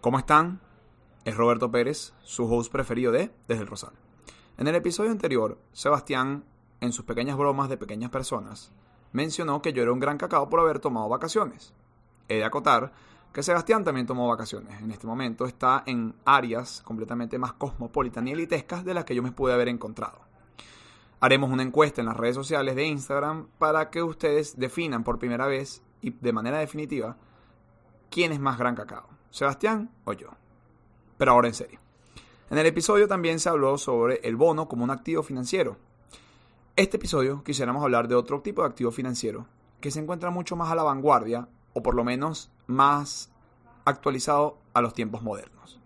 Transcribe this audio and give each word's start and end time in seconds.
¿Cómo 0.00 0.18
están? 0.18 0.62
Es 1.26 1.36
Roberto 1.36 1.70
Pérez, 1.70 2.14
su 2.22 2.50
host 2.50 2.72
preferido 2.72 3.12
de 3.12 3.30
Desde 3.46 3.60
el 3.60 3.68
Rosal. 3.68 3.92
En 4.56 4.66
el 4.66 4.74
episodio 4.74 5.10
anterior, 5.10 5.58
Sebastián, 5.72 6.44
en 6.80 6.94
sus 6.94 7.04
pequeñas 7.04 7.36
bromas 7.36 7.68
de 7.68 7.76
pequeñas 7.76 8.08
personas, 8.08 8.72
mencionó 9.12 9.60
que 9.60 9.74
yo 9.74 9.82
era 9.82 9.92
un 9.92 10.00
gran 10.00 10.16
cacao 10.16 10.48
por 10.48 10.58
haber 10.58 10.78
tomado 10.78 11.06
vacaciones. 11.10 11.74
He 12.28 12.36
de 12.36 12.44
acotar 12.44 12.92
que 13.34 13.42
Sebastián 13.42 13.84
también 13.84 14.06
tomó 14.06 14.26
vacaciones. 14.26 14.80
En 14.80 14.90
este 14.90 15.06
momento 15.06 15.44
está 15.44 15.82
en 15.84 16.14
áreas 16.24 16.80
completamente 16.82 17.38
más 17.38 17.52
cosmopolitan 17.52 18.26
y 18.26 18.32
elitescas 18.32 18.86
de 18.86 18.94
las 18.94 19.04
que 19.04 19.14
yo 19.14 19.22
me 19.22 19.32
pude 19.32 19.52
haber 19.52 19.68
encontrado. 19.68 20.20
Haremos 21.20 21.50
una 21.50 21.62
encuesta 21.62 22.00
en 22.00 22.06
las 22.06 22.16
redes 22.16 22.36
sociales 22.36 22.74
de 22.74 22.86
Instagram 22.86 23.48
para 23.58 23.90
que 23.90 24.02
ustedes 24.02 24.58
definan 24.58 25.04
por 25.04 25.18
primera 25.18 25.46
vez 25.46 25.82
y 26.00 26.12
de 26.12 26.32
manera 26.32 26.56
definitiva 26.56 27.18
quién 28.10 28.32
es 28.32 28.40
más 28.40 28.56
gran 28.56 28.74
cacao, 28.74 29.19
Sebastián 29.30 29.90
o 30.04 30.12
yo. 30.12 30.28
Pero 31.18 31.32
ahora 31.32 31.48
en 31.48 31.54
serio. 31.54 31.80
En 32.50 32.58
el 32.58 32.66
episodio 32.66 33.06
también 33.06 33.38
se 33.38 33.48
habló 33.48 33.78
sobre 33.78 34.20
el 34.24 34.36
bono 34.36 34.68
como 34.68 34.84
un 34.84 34.90
activo 34.90 35.22
financiero. 35.22 35.76
Este 36.76 36.96
episodio 36.96 37.44
quisiéramos 37.44 37.82
hablar 37.82 38.08
de 38.08 38.14
otro 38.14 38.40
tipo 38.40 38.62
de 38.62 38.68
activo 38.68 38.90
financiero 38.90 39.46
que 39.80 39.90
se 39.90 40.00
encuentra 40.00 40.30
mucho 40.30 40.56
más 40.56 40.70
a 40.70 40.74
la 40.74 40.82
vanguardia 40.82 41.48
o 41.74 41.82
por 41.82 41.94
lo 41.94 42.04
menos 42.04 42.50
más 42.66 43.30
actualizado 43.84 44.58
a 44.74 44.80
los 44.80 44.94
tiempos 44.94 45.22
modernos. 45.22 45.78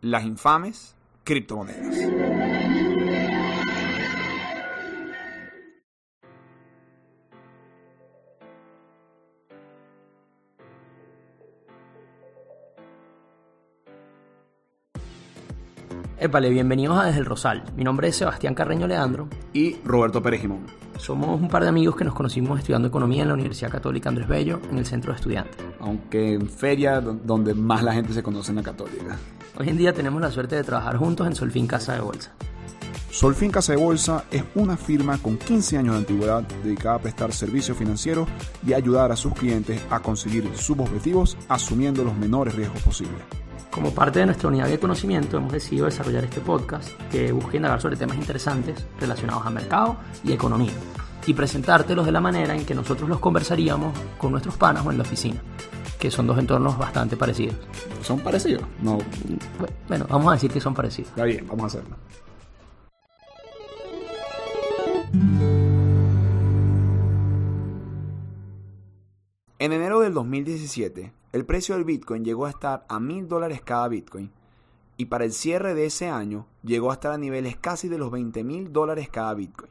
Las 0.00 0.24
infames 0.24 0.94
criptomonedas. 1.24 2.79
Épale, 16.22 16.50
bienvenidos 16.50 16.98
a 16.98 17.06
Desde 17.06 17.20
el 17.20 17.24
Rosal. 17.24 17.64
Mi 17.74 17.82
nombre 17.82 18.08
es 18.08 18.16
Sebastián 18.16 18.54
Carreño 18.54 18.86
Leandro. 18.86 19.26
Y 19.54 19.76
Roberto 19.86 20.22
Pérez 20.22 20.42
Jimón. 20.42 20.66
Somos 20.98 21.40
un 21.40 21.48
par 21.48 21.62
de 21.62 21.70
amigos 21.70 21.96
que 21.96 22.04
nos 22.04 22.12
conocimos 22.12 22.58
estudiando 22.58 22.88
economía 22.88 23.22
en 23.22 23.28
la 23.28 23.34
Universidad 23.34 23.70
Católica 23.70 24.10
Andrés 24.10 24.28
Bello, 24.28 24.60
en 24.70 24.76
el 24.76 24.84
centro 24.84 25.12
de 25.12 25.16
estudiantes. 25.16 25.56
Aunque 25.80 26.34
en 26.34 26.46
feria 26.46 27.00
donde 27.00 27.54
más 27.54 27.82
la 27.82 27.94
gente 27.94 28.12
se 28.12 28.22
conoce 28.22 28.50
en 28.50 28.56
la 28.56 28.62
Católica. 28.62 29.16
Hoy 29.58 29.70
en 29.70 29.78
día 29.78 29.94
tenemos 29.94 30.20
la 30.20 30.30
suerte 30.30 30.56
de 30.56 30.62
trabajar 30.62 30.98
juntos 30.98 31.26
en 31.26 31.34
Solfín 31.34 31.66
Casa 31.66 31.94
de 31.94 32.00
Bolsa. 32.02 32.32
Solfín 33.10 33.50
Casa 33.50 33.72
de 33.72 33.78
Bolsa 33.78 34.24
es 34.30 34.44
una 34.56 34.76
firma 34.76 35.16
con 35.16 35.38
15 35.38 35.78
años 35.78 35.94
de 35.94 36.00
antigüedad 36.00 36.42
dedicada 36.62 36.96
a 36.96 37.00
prestar 37.00 37.32
servicios 37.32 37.78
financieros 37.78 38.28
y 38.66 38.74
ayudar 38.74 39.10
a 39.10 39.16
sus 39.16 39.32
clientes 39.32 39.80
a 39.88 40.00
conseguir 40.00 40.50
sus 40.54 40.78
objetivos 40.78 41.38
asumiendo 41.48 42.04
los 42.04 42.14
menores 42.14 42.54
riesgos 42.54 42.82
posibles. 42.82 43.22
Como 43.70 43.94
parte 43.94 44.18
de 44.18 44.26
nuestra 44.26 44.48
unidad 44.48 44.68
de 44.68 44.80
conocimiento 44.80 45.36
hemos 45.36 45.52
decidido 45.52 45.86
desarrollar 45.86 46.24
este 46.24 46.40
podcast 46.40 46.90
que 47.10 47.30
busca 47.30 47.56
indagar 47.56 47.80
sobre 47.80 47.96
temas 47.96 48.16
interesantes 48.16 48.84
relacionados 48.98 49.46
a 49.46 49.50
mercado 49.50 49.96
y 50.24 50.32
economía 50.32 50.72
y 51.24 51.34
presentártelos 51.34 52.04
de 52.04 52.10
la 52.10 52.20
manera 52.20 52.56
en 52.56 52.66
que 52.66 52.74
nosotros 52.74 53.08
los 53.08 53.20
conversaríamos 53.20 53.96
con 54.18 54.32
nuestros 54.32 54.56
panas 54.56 54.84
o 54.84 54.90
en 54.90 54.98
la 54.98 55.02
oficina, 55.04 55.40
que 56.00 56.10
son 56.10 56.26
dos 56.26 56.36
entornos 56.38 56.76
bastante 56.76 57.16
parecidos. 57.16 57.54
¿Son 58.02 58.18
parecidos? 58.18 58.64
No. 58.82 58.98
Bueno, 59.86 60.06
vamos 60.08 60.30
a 60.30 60.32
decir 60.32 60.50
que 60.50 60.60
son 60.60 60.74
parecidos. 60.74 61.10
Está 61.10 61.24
bien, 61.24 61.46
vamos 61.46 61.62
a 61.62 61.78
hacerlo. 61.78 61.96
En 69.60 69.72
enero 69.72 70.00
del 70.00 70.14
2017, 70.14 71.12
el 71.32 71.46
precio 71.46 71.76
del 71.76 71.84
Bitcoin 71.84 72.24
llegó 72.24 72.46
a 72.46 72.50
estar 72.50 72.84
a 72.88 72.98
mil 72.98 73.28
dólares 73.28 73.60
cada 73.62 73.86
Bitcoin 73.86 74.32
y 74.96 75.06
para 75.06 75.24
el 75.24 75.32
cierre 75.32 75.74
de 75.74 75.86
ese 75.86 76.10
año 76.10 76.46
llegó 76.62 76.90
a 76.90 76.94
estar 76.94 77.12
a 77.12 77.18
niveles 77.18 77.56
casi 77.56 77.88
de 77.88 77.98
los 77.98 78.10
20 78.10 78.42
mil 78.44 78.72
dólares 78.72 79.08
cada 79.08 79.32
Bitcoin. 79.34 79.70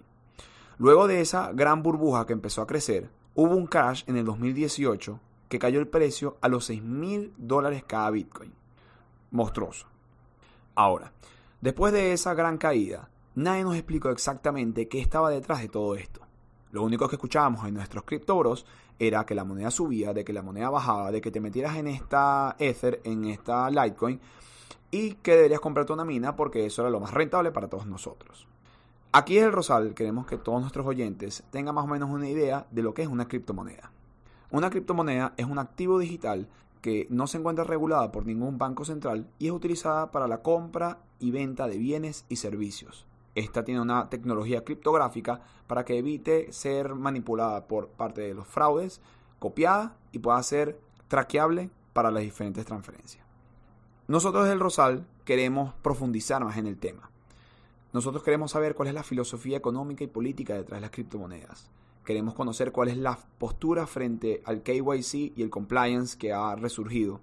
Luego 0.77 1.07
de 1.07 1.21
esa 1.21 1.51
gran 1.51 1.83
burbuja 1.83 2.25
que 2.25 2.33
empezó 2.33 2.61
a 2.61 2.67
crecer, 2.67 3.09
hubo 3.35 3.55
un 3.55 3.67
crash 3.67 4.03
en 4.07 4.15
el 4.15 4.25
2018 4.25 5.19
que 5.49 5.59
cayó 5.59 5.79
el 5.79 5.87
precio 5.87 6.37
a 6.41 6.47
los 6.47 6.65
6 6.65 6.81
mil 6.81 7.33
dólares 7.37 7.83
cada 7.85 8.09
Bitcoin. 8.09 8.53
Monstruoso. 9.31 9.87
Ahora, 10.75 11.11
después 11.59 11.91
de 11.91 12.13
esa 12.13 12.33
gran 12.33 12.57
caída, 12.57 13.09
nadie 13.35 13.63
nos 13.63 13.75
explicó 13.75 14.09
exactamente 14.09 14.87
qué 14.87 15.01
estaba 15.01 15.29
detrás 15.29 15.59
de 15.59 15.67
todo 15.67 15.95
esto. 15.95 16.21
Lo 16.71 16.83
único 16.83 17.09
que 17.09 17.17
escuchábamos 17.17 17.67
en 17.67 17.73
nuestros 17.73 18.03
criptobros 18.03 18.65
era 18.99 19.25
que 19.25 19.33
la 19.33 19.45
moneda 19.45 19.71
subía, 19.71 20.13
de 20.13 20.23
que 20.23 20.33
la 20.33 20.41
moneda 20.41 20.69
bajaba, 20.69 21.11
de 21.11 21.21
que 21.21 21.31
te 21.31 21.39
metieras 21.39 21.77
en 21.77 21.87
esta 21.87 22.55
Ether, 22.59 23.01
en 23.03 23.25
esta 23.25 23.69
Litecoin, 23.69 24.19
y 24.91 25.13
que 25.15 25.35
deberías 25.35 25.59
comprarte 25.59 25.93
una 25.93 26.05
mina 26.05 26.35
porque 26.35 26.65
eso 26.65 26.81
era 26.81 26.91
lo 26.91 26.99
más 26.99 27.13
rentable 27.13 27.51
para 27.51 27.69
todos 27.69 27.85
nosotros. 27.85 28.47
Aquí 29.11 29.37
es 29.37 29.45
el 29.45 29.51
Rosal, 29.51 29.93
queremos 29.95 30.27
que 30.27 30.37
todos 30.37 30.61
nuestros 30.61 30.85
oyentes 30.85 31.43
tengan 31.49 31.73
más 31.73 31.85
o 31.85 31.87
menos 31.87 32.09
una 32.09 32.29
idea 32.29 32.67
de 32.69 32.83
lo 32.83 32.93
que 32.93 33.01
es 33.01 33.07
una 33.07 33.27
criptomoneda. 33.27 33.91
Una 34.51 34.69
criptomoneda 34.69 35.33
es 35.37 35.45
un 35.45 35.57
activo 35.57 35.97
digital 35.97 36.47
que 36.81 37.07
no 37.09 37.27
se 37.27 37.37
encuentra 37.37 37.63
regulada 37.63 38.11
por 38.11 38.25
ningún 38.25 38.57
banco 38.57 38.85
central 38.85 39.27
y 39.39 39.47
es 39.47 39.51
utilizada 39.51 40.11
para 40.11 40.27
la 40.27 40.41
compra 40.41 40.99
y 41.19 41.31
venta 41.31 41.67
de 41.67 41.77
bienes 41.77 42.25
y 42.29 42.35
servicios. 42.35 43.05
Esta 43.35 43.63
tiene 43.63 43.81
una 43.81 44.09
tecnología 44.09 44.63
criptográfica 44.63 45.41
para 45.67 45.85
que 45.85 45.97
evite 45.97 46.51
ser 46.51 46.95
manipulada 46.95 47.67
por 47.67 47.89
parte 47.89 48.21
de 48.21 48.33
los 48.33 48.47
fraudes, 48.47 49.01
copiada 49.39 49.95
y 50.11 50.19
pueda 50.19 50.41
ser 50.43 50.79
traqueable 51.07 51.69
para 51.93 52.11
las 52.11 52.23
diferentes 52.23 52.65
transferencias. 52.65 53.23
Nosotros 54.07 54.43
desde 54.43 54.53
el 54.53 54.59
Rosal 54.59 55.05
queremos 55.25 55.73
profundizar 55.81 56.43
más 56.43 56.57
en 56.57 56.65
el 56.65 56.77
tema. 56.77 57.11
Nosotros 57.93 58.23
queremos 58.23 58.51
saber 58.51 58.75
cuál 58.75 58.87
es 58.87 58.93
la 58.93 59.03
filosofía 59.03 59.57
económica 59.57 60.03
y 60.03 60.07
política 60.07 60.55
detrás 60.55 60.77
de 60.77 60.81
las 60.81 60.91
criptomonedas. 60.91 61.69
Queremos 62.05 62.33
conocer 62.33 62.71
cuál 62.71 62.89
es 62.89 62.97
la 62.97 63.19
postura 63.37 63.85
frente 63.85 64.41
al 64.45 64.63
KYC 64.63 65.33
y 65.35 65.41
el 65.43 65.51
compliance 65.51 66.17
que 66.17 66.33
ha 66.33 66.55
resurgido. 66.55 67.19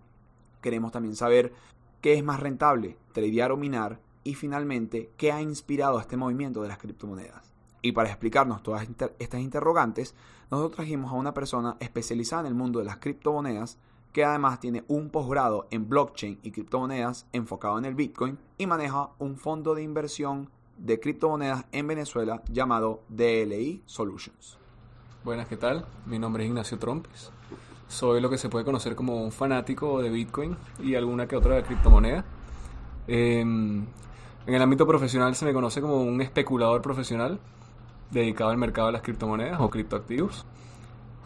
Queremos 0.62 0.93
también 0.93 1.17
saber 1.17 1.53
qué 2.00 2.15
es 2.15 2.23
más 2.23 2.38
rentable, 2.38 2.97
tradear 3.12 3.50
o 3.50 3.56
minar 3.56 3.99
y 4.26 4.34
finalmente 4.34 5.12
qué 5.16 5.31
ha 5.31 5.41
inspirado 5.41 5.98
a 5.98 6.00
este 6.00 6.16
movimiento 6.16 6.60
de 6.60 6.66
las 6.66 6.78
criptomonedas. 6.78 7.53
Y 7.81 7.92
para 7.92 8.09
explicarnos 8.09 8.60
todas 8.60 8.88
estas 9.20 9.41
interrogantes, 9.41 10.16
nosotros 10.50 10.75
trajimos 10.75 11.12
a 11.12 11.14
una 11.14 11.32
persona 11.32 11.76
especializada 11.78 12.42
en 12.42 12.48
el 12.48 12.54
mundo 12.54 12.81
de 12.81 12.87
las 12.87 12.97
criptomonedas 12.97 13.78
que 14.12 14.25
además 14.25 14.59
tiene 14.59 14.82
un 14.88 15.10
posgrado 15.10 15.69
en 15.70 15.88
blockchain 15.88 16.41
y 16.42 16.50
criptomonedas 16.50 17.26
enfocado 17.32 17.78
en 17.78 17.84
el 17.84 17.94
Bitcoin 17.94 18.37
y 18.59 18.66
maneja 18.66 19.10
un 19.20 19.37
fondo 19.37 19.76
de 19.76 19.84
inversión 19.84 20.50
de 20.76 20.98
criptomonedas 20.98 21.64
en 21.70 21.87
Venezuela 21.87 22.43
llamado 22.50 23.03
DLI 23.08 23.84
Solutions. 23.87 24.58
Buenas, 25.22 25.47
¿qué 25.47 25.56
tal? 25.56 25.87
Mi 26.04 26.19
nombre 26.19 26.43
es 26.43 26.48
Ignacio 26.48 26.81
Trompes. 26.81 27.31
Soy 27.87 28.20
lo 28.20 28.28
que 28.28 28.38
se 28.38 28.48
puede 28.48 28.64
conocer 28.64 28.97
como 28.97 29.22
un 29.22 29.31
fanático 29.31 30.03
de 30.03 30.10
Bitcoin 30.10 30.56
y 30.82 30.97
alguna 30.97 31.28
que 31.28 31.37
otra 31.37 31.54
de 31.54 31.62
criptomoneda. 31.62 32.25
Eh, 33.06 33.44
en 34.46 34.54
el 34.54 34.62
ámbito 34.62 34.86
profesional 34.86 35.34
se 35.34 35.44
me 35.44 35.52
conoce 35.52 35.80
como 35.80 36.02
un 36.02 36.20
especulador 36.20 36.80
profesional 36.80 37.40
dedicado 38.10 38.50
al 38.50 38.56
mercado 38.56 38.86
de 38.86 38.92
las 38.92 39.02
criptomonedas 39.02 39.60
o 39.60 39.70
criptoactivos. 39.70 40.46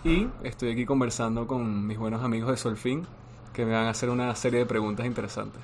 Y 0.05 0.29
estoy 0.43 0.73
aquí 0.73 0.87
conversando 0.87 1.47
con 1.47 1.87
mis 1.87 1.99
buenos 1.99 2.23
amigos 2.23 2.51
de 2.51 2.57
Solfin 2.57 3.07
que 3.53 3.67
me 3.67 3.73
van 3.73 3.87
a 3.87 3.91
hacer 3.91 4.09
una 4.09 4.35
serie 4.35 4.61
de 4.61 4.67
preguntas 4.67 5.05
interesantes. 5.05 5.63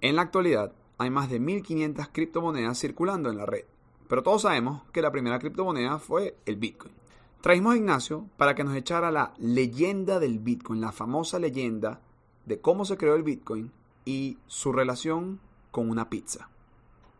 En 0.00 0.16
la 0.16 0.22
actualidad 0.22 0.70
hay 0.98 1.10
más 1.10 1.30
de 1.30 1.40
1500 1.40 2.08
criptomonedas 2.12 2.78
circulando 2.78 3.30
en 3.30 3.38
la 3.38 3.46
red, 3.46 3.64
pero 4.06 4.22
todos 4.22 4.42
sabemos 4.42 4.82
que 4.92 5.02
la 5.02 5.10
primera 5.10 5.40
criptomoneda 5.40 5.98
fue 5.98 6.36
el 6.46 6.56
Bitcoin. 6.56 7.03
Trajimos 7.44 7.74
a 7.74 7.76
Ignacio 7.76 8.26
para 8.38 8.54
que 8.54 8.64
nos 8.64 8.74
echara 8.74 9.10
la 9.10 9.34
leyenda 9.36 10.18
del 10.18 10.38
Bitcoin, 10.38 10.80
la 10.80 10.92
famosa 10.92 11.38
leyenda 11.38 12.00
de 12.46 12.58
cómo 12.62 12.86
se 12.86 12.96
creó 12.96 13.16
el 13.16 13.22
Bitcoin 13.22 13.70
y 14.06 14.38
su 14.46 14.72
relación 14.72 15.40
con 15.70 15.90
una 15.90 16.08
pizza. 16.08 16.48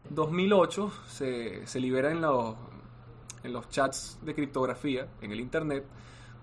2008 0.09 0.91
se, 1.09 1.67
se 1.67 1.79
libera 1.79 2.11
en 2.11 2.23
los, 2.23 2.57
en 3.43 3.53
los 3.53 3.69
chats 3.69 4.19
de 4.23 4.35
criptografía, 4.35 5.09
en 5.21 5.31
el 5.31 5.41
Internet, 5.41 5.85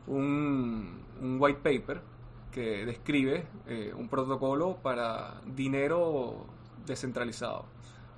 un, 0.05 1.01
un 1.19 1.37
white 1.39 1.61
paper 1.63 2.03
que 2.51 2.85
describe 2.85 3.47
eh, 3.65 3.91
un 3.97 4.09
protocolo 4.09 4.77
para 4.77 5.41
dinero 5.43 6.45
descentralizado 6.85 7.65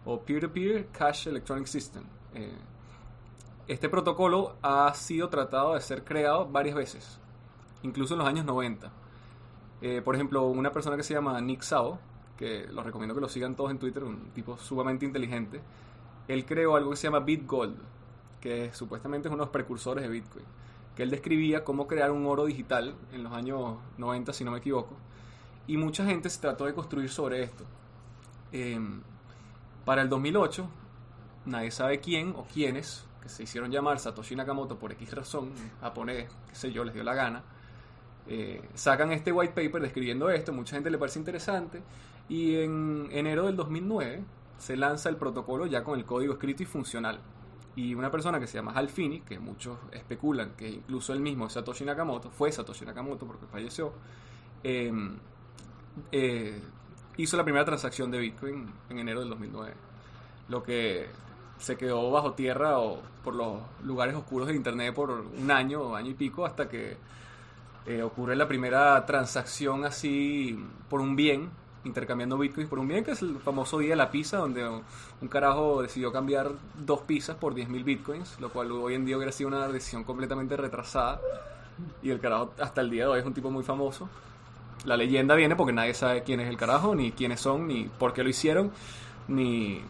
o 0.03 0.19
peer-to-peer 0.19 0.87
cash 0.87 1.29
electronic 1.29 1.67
system. 1.67 2.03
Eh, 2.33 2.51
este 3.67 3.89
protocolo 3.89 4.55
ha 4.61 4.93
sido 4.93 5.29
tratado 5.29 5.73
de 5.73 5.81
ser 5.81 6.03
creado 6.03 6.47
varias 6.47 6.75
veces, 6.75 7.19
incluso 7.81 8.13
en 8.13 8.19
los 8.19 8.27
años 8.27 8.45
90. 8.45 8.91
Eh, 9.81 10.01
por 10.03 10.15
ejemplo, 10.15 10.47
una 10.47 10.71
persona 10.71 10.97
que 10.97 11.03
se 11.03 11.13
llama 11.13 11.39
Nick 11.41 11.61
Sao, 11.61 11.99
que 12.37 12.67
los 12.67 12.85
recomiendo 12.85 13.13
que 13.15 13.21
lo 13.21 13.29
sigan 13.29 13.55
todos 13.55 13.71
en 13.71 13.79
Twitter, 13.79 14.03
un 14.03 14.31
tipo 14.31 14.57
sumamente 14.57 15.05
inteligente, 15.05 15.61
él 16.27 16.45
creó 16.45 16.75
algo 16.75 16.91
que 16.91 16.97
se 16.97 17.07
llama 17.07 17.19
BitGold, 17.19 17.75
que 18.41 18.73
supuestamente 18.73 19.27
es 19.27 19.33
uno 19.33 19.43
de 19.43 19.45
los 19.45 19.53
precursores 19.53 20.03
de 20.03 20.09
Bitcoin, 20.09 20.45
que 20.95 21.03
él 21.03 21.09
describía 21.09 21.63
cómo 21.63 21.87
crear 21.87 22.11
un 22.11 22.25
oro 22.25 22.45
digital 22.45 22.95
en 23.13 23.23
los 23.23 23.33
años 23.33 23.77
90, 23.97 24.33
si 24.33 24.43
no 24.43 24.51
me 24.51 24.57
equivoco, 24.57 24.95
y 25.67 25.77
mucha 25.77 26.05
gente 26.05 26.29
se 26.29 26.41
trató 26.41 26.65
de 26.65 26.73
construir 26.73 27.09
sobre 27.09 27.43
esto. 27.43 27.63
Em, 28.51 29.01
para 29.85 30.01
el 30.01 30.09
2008, 30.09 30.67
nadie 31.45 31.71
sabe 31.71 31.99
quién 31.99 32.33
o 32.35 32.45
quiénes, 32.53 33.05
que 33.23 33.29
se 33.29 33.43
hicieron 33.43 33.71
llamar 33.71 33.99
Satoshi 33.99 34.35
Nakamoto 34.35 34.77
por 34.77 34.91
X 34.91 35.13
razón, 35.13 35.51
japonés, 35.79 36.29
qué 36.49 36.55
sé 36.55 36.71
yo, 36.71 36.83
les 36.83 36.93
dio 36.93 37.03
la 37.03 37.13
gana, 37.13 37.41
eh, 38.27 38.61
sacan 38.73 39.11
este 39.13 39.31
white 39.31 39.53
paper 39.53 39.81
describiendo 39.81 40.29
esto, 40.29 40.51
mucha 40.51 40.75
gente 40.75 40.91
le 40.91 40.97
parece 40.97 41.19
interesante, 41.19 41.81
y 42.27 42.55
en 42.57 43.07
enero 43.11 43.45
del 43.45 43.55
2009 43.55 44.23
se 44.57 44.75
lanza 44.75 45.09
el 45.09 45.15
protocolo 45.15 45.65
ya 45.65 45.83
con 45.83 45.97
el 45.97 46.05
código 46.05 46.33
escrito 46.33 46.63
y 46.63 46.65
funcional. 46.65 47.19
Y 47.75 47.95
una 47.95 48.11
persona 48.11 48.39
que 48.39 48.45
se 48.45 48.57
llama 48.57 48.71
Hal 48.73 48.87
Finney, 48.87 49.21
que 49.21 49.39
muchos 49.39 49.77
especulan 49.91 50.51
que 50.51 50.69
incluso 50.69 51.11
él 51.11 51.21
mismo 51.21 51.49
Satoshi 51.49 51.83
Nakamoto, 51.85 52.29
fue 52.29 52.51
Satoshi 52.51 52.85
Nakamoto 52.85 53.25
porque 53.25 53.47
falleció, 53.47 53.93
em, 54.63 55.17
eh, 56.11 56.61
hizo 57.17 57.35
la 57.35 57.43
primera 57.43 57.65
transacción 57.65 58.11
de 58.11 58.19
Bitcoin 58.19 58.71
en 58.89 58.99
enero 58.99 59.21
del 59.21 59.29
2009. 59.29 59.73
Lo 60.49 60.61
que 60.61 61.07
se 61.63 61.77
quedó 61.77 62.11
bajo 62.11 62.33
tierra 62.33 62.77
o 62.79 62.99
por 63.23 63.33
los 63.35 63.61
lugares 63.83 64.15
oscuros 64.15 64.49
de 64.49 64.55
Internet 64.55 64.93
por 64.93 65.11
un 65.11 65.49
año 65.49 65.81
o 65.81 65.95
año 65.95 66.09
y 66.09 66.13
pico 66.13 66.45
hasta 66.45 66.67
que 66.67 66.97
eh, 67.85 68.01
ocurre 68.01 68.35
la 68.35 68.49
primera 68.49 69.05
transacción 69.05 69.85
así 69.85 70.61
por 70.89 70.99
un 70.99 71.15
bien, 71.15 71.49
intercambiando 71.85 72.37
bitcoins 72.37 72.69
por 72.69 72.79
un 72.79 72.89
bien, 72.89 73.05
que 73.05 73.11
es 73.11 73.21
el 73.21 73.37
famoso 73.39 73.79
día 73.79 73.91
de 73.91 73.95
la 73.95 74.11
pizza, 74.11 74.37
donde 74.39 74.67
un 74.67 75.27
carajo 75.29 75.81
decidió 75.81 76.11
cambiar 76.11 76.51
dos 76.77 76.99
pizzas 77.01 77.37
por 77.37 77.55
10.000 77.55 77.83
bitcoins, 77.85 78.41
lo 78.41 78.49
cual 78.49 78.69
hoy 78.73 78.95
en 78.95 79.05
día 79.05 79.15
hubiera 79.15 79.31
sido 79.31 79.47
una 79.47 79.65
decisión 79.69 80.03
completamente 80.03 80.57
retrasada. 80.57 81.21
Y 82.01 82.09
el 82.09 82.19
carajo 82.19 82.51
hasta 82.59 82.81
el 82.81 82.89
día 82.89 83.03
de 83.03 83.09
hoy 83.09 83.19
es 83.21 83.25
un 83.25 83.33
tipo 83.33 83.49
muy 83.49 83.63
famoso. 83.63 84.09
La 84.83 84.97
leyenda 84.97 85.33
viene 85.35 85.55
porque 85.55 85.71
nadie 85.71 85.93
sabe 85.93 86.23
quién 86.23 86.41
es 86.41 86.49
el 86.49 86.57
carajo, 86.57 86.93
ni 86.93 87.13
quiénes 87.13 87.39
son, 87.39 87.67
ni 87.67 87.85
por 87.85 88.11
qué 88.11 88.21
lo 88.21 88.29
hicieron, 88.29 88.71
ni 89.29 89.81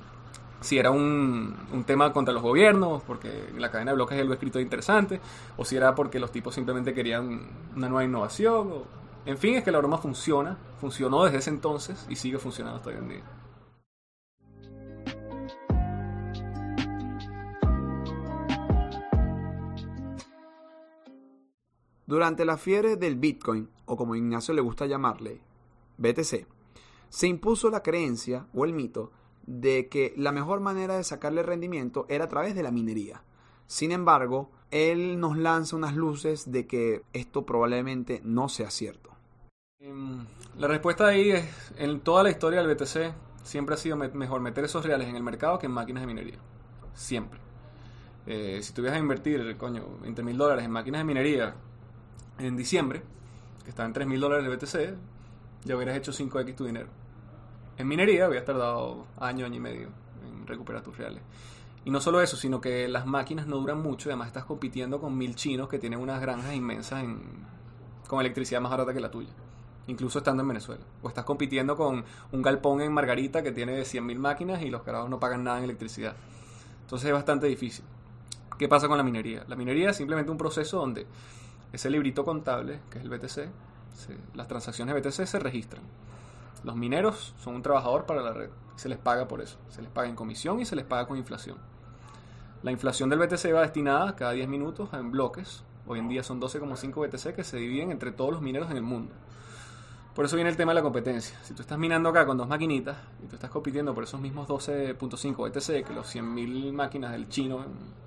si 0.63 0.77
era 0.79 0.91
un, 0.91 1.55
un, 1.71 1.83
tema 1.83 2.13
contra 2.13 2.33
los 2.33 2.41
gobiernos, 2.41 3.03
porque 3.03 3.49
la 3.57 3.69
cadena 3.69 3.91
de 3.91 3.95
bloques 3.95 4.15
es 4.15 4.21
algo 4.21 4.33
escrito 4.33 4.59
interesante, 4.59 5.19
o 5.57 5.65
si 5.65 5.75
era 5.75 5.93
porque 5.93 6.19
los 6.19 6.31
tipos 6.31 6.55
simplemente 6.55 6.93
querían 6.93 7.41
una 7.75 7.89
nueva 7.89 8.05
innovación. 8.05 8.83
En 9.25 9.37
fin, 9.37 9.55
es 9.55 9.63
que 9.63 9.71
la 9.71 9.79
broma 9.79 9.97
funciona, 9.97 10.57
funcionó 10.79 11.25
desde 11.25 11.39
ese 11.39 11.49
entonces 11.49 12.05
y 12.09 12.15
sigue 12.15 12.37
funcionando 12.37 12.77
hasta 12.77 12.89
hoy 12.89 12.95
en 12.95 13.09
día. 13.09 13.23
Durante 22.05 22.45
la 22.45 22.57
fiebre 22.57 22.95
del 22.95 23.15
Bitcoin, 23.15 23.69
o 23.85 23.97
como 23.97 24.15
Ignacio 24.15 24.53
le 24.53 24.61
gusta 24.61 24.85
llamarle, 24.85 25.41
BTC, 25.97 26.45
se 27.09 27.27
impuso 27.27 27.69
la 27.69 27.83
creencia 27.83 28.45
o 28.53 28.65
el 28.65 28.73
mito 28.73 29.11
de 29.45 29.89
que 29.89 30.13
la 30.17 30.31
mejor 30.31 30.59
manera 30.59 30.95
de 30.95 31.03
sacarle 31.03 31.43
rendimiento 31.43 32.05
era 32.09 32.25
a 32.25 32.29
través 32.29 32.55
de 32.55 32.63
la 32.63 32.71
minería. 32.71 33.23
Sin 33.67 33.91
embargo, 33.91 34.51
él 34.71 35.19
nos 35.19 35.37
lanza 35.37 35.75
unas 35.75 35.95
luces 35.95 36.51
de 36.51 36.67
que 36.67 37.03
esto 37.13 37.45
probablemente 37.45 38.21
no 38.23 38.49
sea 38.49 38.69
cierto. 38.69 39.11
Em, 39.79 40.25
la 40.57 40.67
respuesta 40.67 41.07
ahí 41.07 41.31
es, 41.31 41.45
en 41.77 41.99
toda 42.01 42.23
la 42.23 42.29
historia 42.29 42.61
del 42.61 42.73
BTC, 42.75 43.13
siempre 43.43 43.75
ha 43.75 43.77
sido 43.77 43.97
mejor 43.97 44.41
meter 44.41 44.63
esos 44.63 44.85
reales 44.85 45.07
en 45.07 45.15
el 45.15 45.23
mercado 45.23 45.59
que 45.59 45.65
en 45.65 45.73
máquinas 45.73 46.01
de 46.01 46.07
minería. 46.07 46.39
Siempre. 46.93 47.39
Eh, 48.25 48.59
si 48.61 48.73
tuvieras 48.73 48.97
a 48.97 49.01
invertir, 49.01 49.57
coño, 49.57 49.97
20 50.01 50.23
mil 50.23 50.37
dólares 50.37 50.63
en 50.63 50.71
máquinas 50.71 51.01
de 51.01 51.05
minería 51.05 51.55
en 52.39 52.55
diciembre, 52.55 53.03
que 53.63 53.81
en 53.81 53.93
3 53.93 54.07
mil 54.07 54.19
dólares 54.19 54.45
de 54.45 54.55
BTC, 54.55 54.97
ya 55.65 55.75
hubieras 55.75 55.97
hecho 55.97 56.11
5x 56.11 56.55
tu 56.55 56.65
dinero. 56.65 56.89
En 57.77 57.87
minería 57.87 58.25
habías 58.25 58.45
tardado 58.45 59.07
año, 59.19 59.45
año 59.45 59.55
y 59.55 59.59
medio 59.59 59.89
en 60.25 60.45
recuperar 60.45 60.83
tus 60.83 60.97
reales. 60.97 61.21
Y 61.85 61.91
no 61.91 61.99
solo 61.99 62.21
eso, 62.21 62.37
sino 62.37 62.61
que 62.61 62.87
las 62.87 63.05
máquinas 63.05 63.47
no 63.47 63.57
duran 63.57 63.81
mucho 63.81 64.07
y 64.07 64.11
además 64.11 64.27
estás 64.27 64.45
compitiendo 64.45 65.01
con 65.01 65.17
mil 65.17 65.35
chinos 65.35 65.67
que 65.67 65.79
tienen 65.79 65.99
unas 65.99 66.21
granjas 66.21 66.53
inmensas 66.53 67.03
en, 67.03 67.21
con 68.07 68.21
electricidad 68.21 68.61
más 68.61 68.71
barata 68.71 68.93
que 68.93 69.01
la 69.01 69.11
tuya, 69.11 69.31
incluso 69.87 70.19
estando 70.19 70.43
en 70.43 70.47
Venezuela. 70.47 70.83
O 71.01 71.09
estás 71.09 71.25
compitiendo 71.25 71.75
con 71.75 72.05
un 72.31 72.41
galpón 72.41 72.81
en 72.81 72.93
Margarita 72.93 73.43
que 73.43 73.51
tiene 73.51 73.81
100.000 73.81 74.17
máquinas 74.17 74.61
y 74.61 74.69
los 74.69 74.83
carajos 74.83 75.09
no 75.09 75.19
pagan 75.19 75.43
nada 75.43 75.57
en 75.57 75.65
electricidad. 75.65 76.15
Entonces 76.81 77.07
es 77.07 77.13
bastante 77.13 77.47
difícil. 77.47 77.83
¿Qué 78.57 78.69
pasa 78.69 78.87
con 78.87 78.97
la 78.97 79.03
minería? 79.03 79.43
La 79.47 79.55
minería 79.55 79.89
es 79.89 79.97
simplemente 79.97 80.31
un 80.31 80.37
proceso 80.37 80.77
donde 80.77 81.05
ese 81.73 81.89
librito 81.89 82.23
contable, 82.23 82.79
que 82.89 82.99
es 82.99 83.03
el 83.03 83.09
BTC, 83.09 84.35
las 84.35 84.47
transacciones 84.47 84.95
BTC 84.95 85.25
se 85.25 85.39
registran. 85.39 85.83
Los 86.63 86.75
mineros 86.75 87.35
son 87.37 87.55
un 87.55 87.61
trabajador 87.61 88.05
para 88.05 88.21
la 88.21 88.33
red. 88.33 88.49
Se 88.75 88.89
les 88.89 88.97
paga 88.97 89.27
por 89.27 89.41
eso. 89.41 89.57
Se 89.69 89.81
les 89.81 89.91
paga 89.91 90.07
en 90.07 90.15
comisión 90.15 90.59
y 90.59 90.65
se 90.65 90.75
les 90.75 90.85
paga 90.85 91.07
con 91.07 91.17
inflación. 91.17 91.57
La 92.63 92.71
inflación 92.71 93.09
del 93.09 93.19
BTC 93.19 93.53
va 93.53 93.61
destinada 93.61 94.15
cada 94.15 94.31
10 94.31 94.47
minutos 94.47 94.89
en 94.93 95.11
bloques. 95.11 95.63
Hoy 95.85 95.99
en 95.99 96.07
día 96.07 96.23
son 96.23 96.39
12,5 96.39 97.07
BTC 97.07 97.35
que 97.35 97.43
se 97.43 97.57
dividen 97.57 97.91
entre 97.91 98.11
todos 98.11 98.31
los 98.31 98.41
mineros 98.41 98.71
en 98.71 98.77
el 98.77 98.83
mundo. 98.83 99.13
Por 100.15 100.25
eso 100.25 100.35
viene 100.35 100.49
el 100.49 100.55
tema 100.55 100.71
de 100.71 100.75
la 100.75 100.83
competencia. 100.83 101.37
Si 101.43 101.53
tú 101.53 101.61
estás 101.63 101.77
minando 101.77 102.07
acá 102.07 102.25
con 102.25 102.37
dos 102.37 102.47
maquinitas 102.47 102.95
y 103.21 103.27
tú 103.27 103.35
estás 103.35 103.49
compitiendo 103.49 103.93
por 103.93 104.03
esos 104.03 104.21
mismos 104.21 104.47
12.5 104.47 105.49
BTC 105.49 105.85
que 105.85 105.93
los 105.93 106.15
100.000 106.15 106.71
máquinas 106.71 107.11
del 107.11 107.27
chino, 107.27 107.65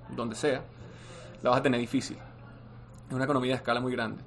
donde 0.09 0.37
sea, 0.37 0.63
la 1.43 1.51
vas 1.51 1.59
a 1.59 1.63
tener 1.63 1.81
difícil. 1.81 2.17
Es 3.09 3.15
una 3.15 3.25
economía 3.25 3.51
de 3.51 3.57
escala 3.57 3.81
muy 3.81 3.93
grande. 3.93 4.23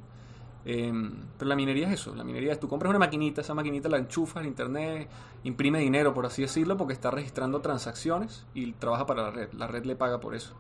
Em, 0.65 1.13
pero 1.38 1.47
la 1.47 1.56
minería 1.56 1.88
es 1.88 1.94
eso, 1.94 2.13
la 2.15 2.23
minería 2.23 2.51
es 2.51 2.59
tú 2.59 2.67
compras 2.67 2.89
una 2.89 3.00
maquinita, 3.00 3.41
esa 3.41 3.53
maquinita 3.53 3.88
la 3.88 3.97
enchufas 3.97 4.38
al 4.38 4.45
internet, 4.45 5.09
imprime 5.44 5.79
dinero, 5.79 6.13
por 6.13 6.25
así 6.25 6.41
decirlo, 6.41 6.75
porque 6.75 6.94
está 6.94 7.11
registrando 7.11 7.61
transacciones 7.61 8.45
y 8.53 8.73
trabaja 8.73 9.06
para 9.06 9.23
la 9.23 9.31
red, 9.31 9.53
la 9.53 9.67
red 9.67 9.85
le 9.85 9.95
paga 9.95 10.19
por 10.19 10.35
eso. 10.35 10.53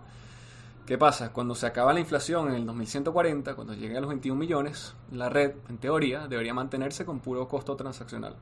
¿Qué 0.85 0.97
pasa? 0.97 1.31
Cuando 1.31 1.53
se 1.53 1.67
acaba 1.67 1.93
la 1.93 1.99
inflación 1.99 2.47
en 2.47 2.55
el 2.55 2.65
2140, 2.65 3.55
cuando 3.55 3.75
llegue 3.75 3.95
a 3.97 4.01
los 4.01 4.09
21 4.09 4.39
millones, 4.39 4.95
la 5.11 5.29
red, 5.29 5.53
en 5.67 5.77
teoría, 5.77 6.27
debería 6.27 6.53
mantenerse 6.53 7.05
con 7.05 7.19
puro 7.19 7.47
costo 7.47 7.75
transaccional. 7.75 8.35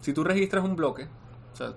Si 0.00 0.12
tú 0.12 0.24
registras 0.24 0.64
un 0.64 0.74
bloque, 0.74 1.06
o 1.52 1.56
sea, 1.56 1.74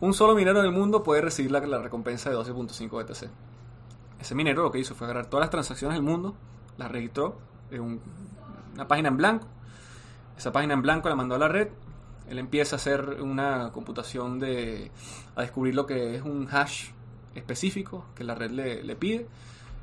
un 0.00 0.14
solo 0.14 0.34
minero 0.34 0.60
en 0.60 0.66
el 0.66 0.72
mundo 0.72 1.02
puede 1.02 1.20
recibir 1.20 1.50
la, 1.50 1.60
la 1.60 1.78
recompensa 1.78 2.30
de 2.30 2.36
12.5 2.36 3.04
BTC. 3.04 3.30
Ese 4.18 4.34
minero 4.34 4.62
lo 4.62 4.70
que 4.70 4.78
hizo 4.78 4.94
fue 4.94 5.06
agarrar 5.06 5.26
todas 5.26 5.42
las 5.42 5.50
transacciones 5.50 5.96
del 5.96 6.02
mundo, 6.02 6.34
las 6.78 6.90
registró, 6.90 7.36
una 7.70 8.88
página 8.88 9.08
en 9.08 9.16
blanco. 9.16 9.46
Esa 10.36 10.52
página 10.52 10.74
en 10.74 10.82
blanco 10.82 11.08
la 11.08 11.16
mandó 11.16 11.34
a 11.34 11.38
la 11.38 11.48
red. 11.48 11.68
Él 12.28 12.38
empieza 12.38 12.76
a 12.76 12.78
hacer 12.78 13.22
una 13.22 13.70
computación 13.72 14.38
de. 14.38 14.90
a 15.34 15.42
descubrir 15.42 15.74
lo 15.74 15.86
que 15.86 16.16
es 16.16 16.22
un 16.22 16.48
hash 16.50 16.90
específico 17.34 18.06
que 18.14 18.24
la 18.24 18.34
red 18.34 18.50
le, 18.50 18.96
pide. 18.96 19.28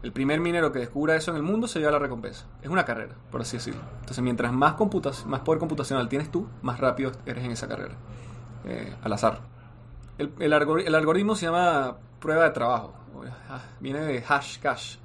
El 0.01 0.11
primer 0.11 0.41
minero 0.41 0.73
que 0.73 0.79
descubra 0.79 1.15
eso 1.15 1.31
en 1.31 1.37
el 1.37 1.43
mundo 1.43 1.67
se 1.67 1.79
lleva 1.79 1.91
la 1.91 1.99
recompensa. 1.99 2.45
Es 2.61 2.69
una 2.69 2.83
carrera, 2.83 3.15
por 3.31 3.41
así 3.41 3.57
decirlo. 3.57 3.81
Entonces, 4.01 4.21
mientras 4.21 4.51
más, 4.51 4.75
más 5.25 5.39
poder 5.41 5.59
computacional 5.59 6.09
tienes 6.09 6.29
tú, 6.29 6.47
más 6.61 6.79
rápido 6.79 7.13
eres 7.25 7.45
en 7.45 7.51
esa 7.51 7.69
carrera. 7.69 7.95
Eh, 8.65 8.93
al 9.01 9.13
azar. 9.13 9.41
El, 10.17 10.33
el, 10.39 10.53
algoritmo 10.95 11.35
se 11.35 11.45
llama 11.45 11.97
prueba 12.19 12.43
de 12.43 12.51
trabajo. 12.51 12.93
Ah, 13.49 13.61
viene 13.79 13.99
de 13.99 14.23
hash 14.27 14.59
cache. 14.59 14.99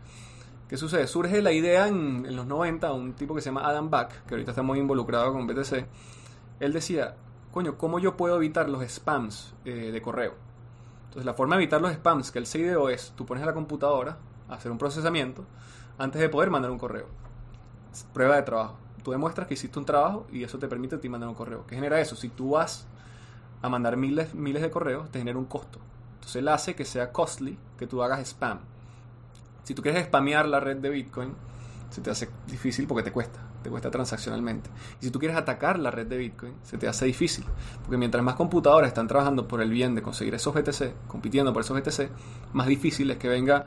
¿Qué 0.69 0.77
sucede? 0.77 1.07
Surge 1.07 1.41
la 1.41 1.53
idea 1.53 1.89
en, 1.89 2.37
los 2.37 2.47
90, 2.47 2.93
un 2.93 3.15
tipo 3.15 3.35
que 3.35 3.41
se 3.41 3.47
llama 3.47 3.67
Adam 3.67 3.89
Back, 3.89 4.27
que 4.27 4.35
ahorita 4.35 4.51
está 4.51 4.63
muy 4.63 4.79
involucrado 4.79 5.33
con 5.33 5.47
BTC. 5.47 5.87
Él 6.61 6.73
decía, 6.75 7.17
coño, 7.53 7.79
¿cómo 7.79 7.99
yo 7.99 8.19
puedo 8.19 8.37
evitar 8.37 8.69
los 8.69 8.83
spams 8.87 9.55
eh, 9.65 9.91
de 9.91 10.03
correo? 10.03 10.35
Entonces, 11.05 11.25
la 11.25 11.33
forma 11.33 11.57
de 11.57 11.63
evitar 11.63 11.81
los 11.81 11.93
spams 11.95 12.31
que 12.31 12.39
él 12.39 12.45
se 12.45 12.59
ideó 12.59 12.91
es, 12.91 13.15
tú 13.17 13.25
pones 13.25 13.43
a 13.45 13.47
la 13.47 13.55
computadora 13.55 14.19
a 14.47 14.55
hacer 14.57 14.71
un 14.71 14.77
procesamiento 14.77 15.47
antes 15.97 16.21
de 16.21 16.29
poder 16.29 16.51
mandar 16.51 16.71
un 16.71 16.79
correo. 16.79 17.07
Prueba 18.13 18.37
de 18.37 18.43
trabajo. 18.43 18.77
Tú 19.03 19.13
demuestras 19.13 19.47
que 19.47 19.55
hiciste 19.55 19.79
un 19.79 19.87
trabajo 19.87 20.27
y 20.31 20.45
eso 20.45 20.59
te 20.59 20.69
permite 20.69 20.97
a 20.97 21.01
ti 21.01 21.09
mandar 21.09 21.31
un 21.31 21.35
correo. 21.35 21.67
¿Qué 21.67 21.77
genera 21.77 21.99
eso? 21.99 22.15
Si 22.15 22.29
tú 22.29 22.51
vas 22.51 22.87
a 23.63 23.71
mandar 23.71 23.97
miles, 23.97 24.35
miles 24.35 24.61
de 24.61 24.71
correos, 24.71 25.11
te 25.11 25.19
genera 25.19 25.39
un 25.39 25.47
costo. 25.47 25.79
Entonces, 26.17 26.37
él 26.37 26.49
hace 26.49 26.75
que 26.75 26.85
sea 26.85 27.11
costly 27.11 27.59
que 27.79 27.87
tú 27.87 28.03
hagas 28.03 28.21
spam. 28.21 28.59
Si 29.69 29.75
tú 29.75 29.83
quieres 29.83 30.07
spamear 30.07 30.49
la 30.49 30.61
red 30.61 30.79
de 30.79 30.89
Bitcoin, 30.89 31.35
se 31.91 32.01
te 32.01 32.09
hace 32.09 32.31
difícil 32.47 32.87
porque 32.87 33.03
te 33.03 33.13
cuesta, 33.13 33.39
te 33.63 33.69
cuesta 33.69 33.91
transaccionalmente. 33.91 34.71
Y 34.99 35.05
si 35.05 35.11
tú 35.11 35.19
quieres 35.19 35.37
atacar 35.37 35.79
la 35.79 35.91
red 35.91 36.07
de 36.07 36.17
Bitcoin, 36.17 36.55
se 36.63 36.79
te 36.79 36.89
hace 36.89 37.05
difícil, 37.05 37.45
porque 37.83 37.99
mientras 37.99 38.25
más 38.25 38.35
computadoras 38.35 38.89
están 38.89 39.09
trabajando 39.09 39.47
por 39.47 39.61
el 39.61 39.69
bien 39.69 39.95
de 39.95 40.01
conseguir 40.01 40.35
esos 40.35 40.55
BTC, 40.55 41.07
compitiendo 41.07 41.53
por 41.53 41.61
esos 41.61 41.79
BTC, 41.79 42.09
más 42.55 42.67
difícil 42.67 43.11
es 43.11 43.19
que 43.19 43.29
venga 43.29 43.67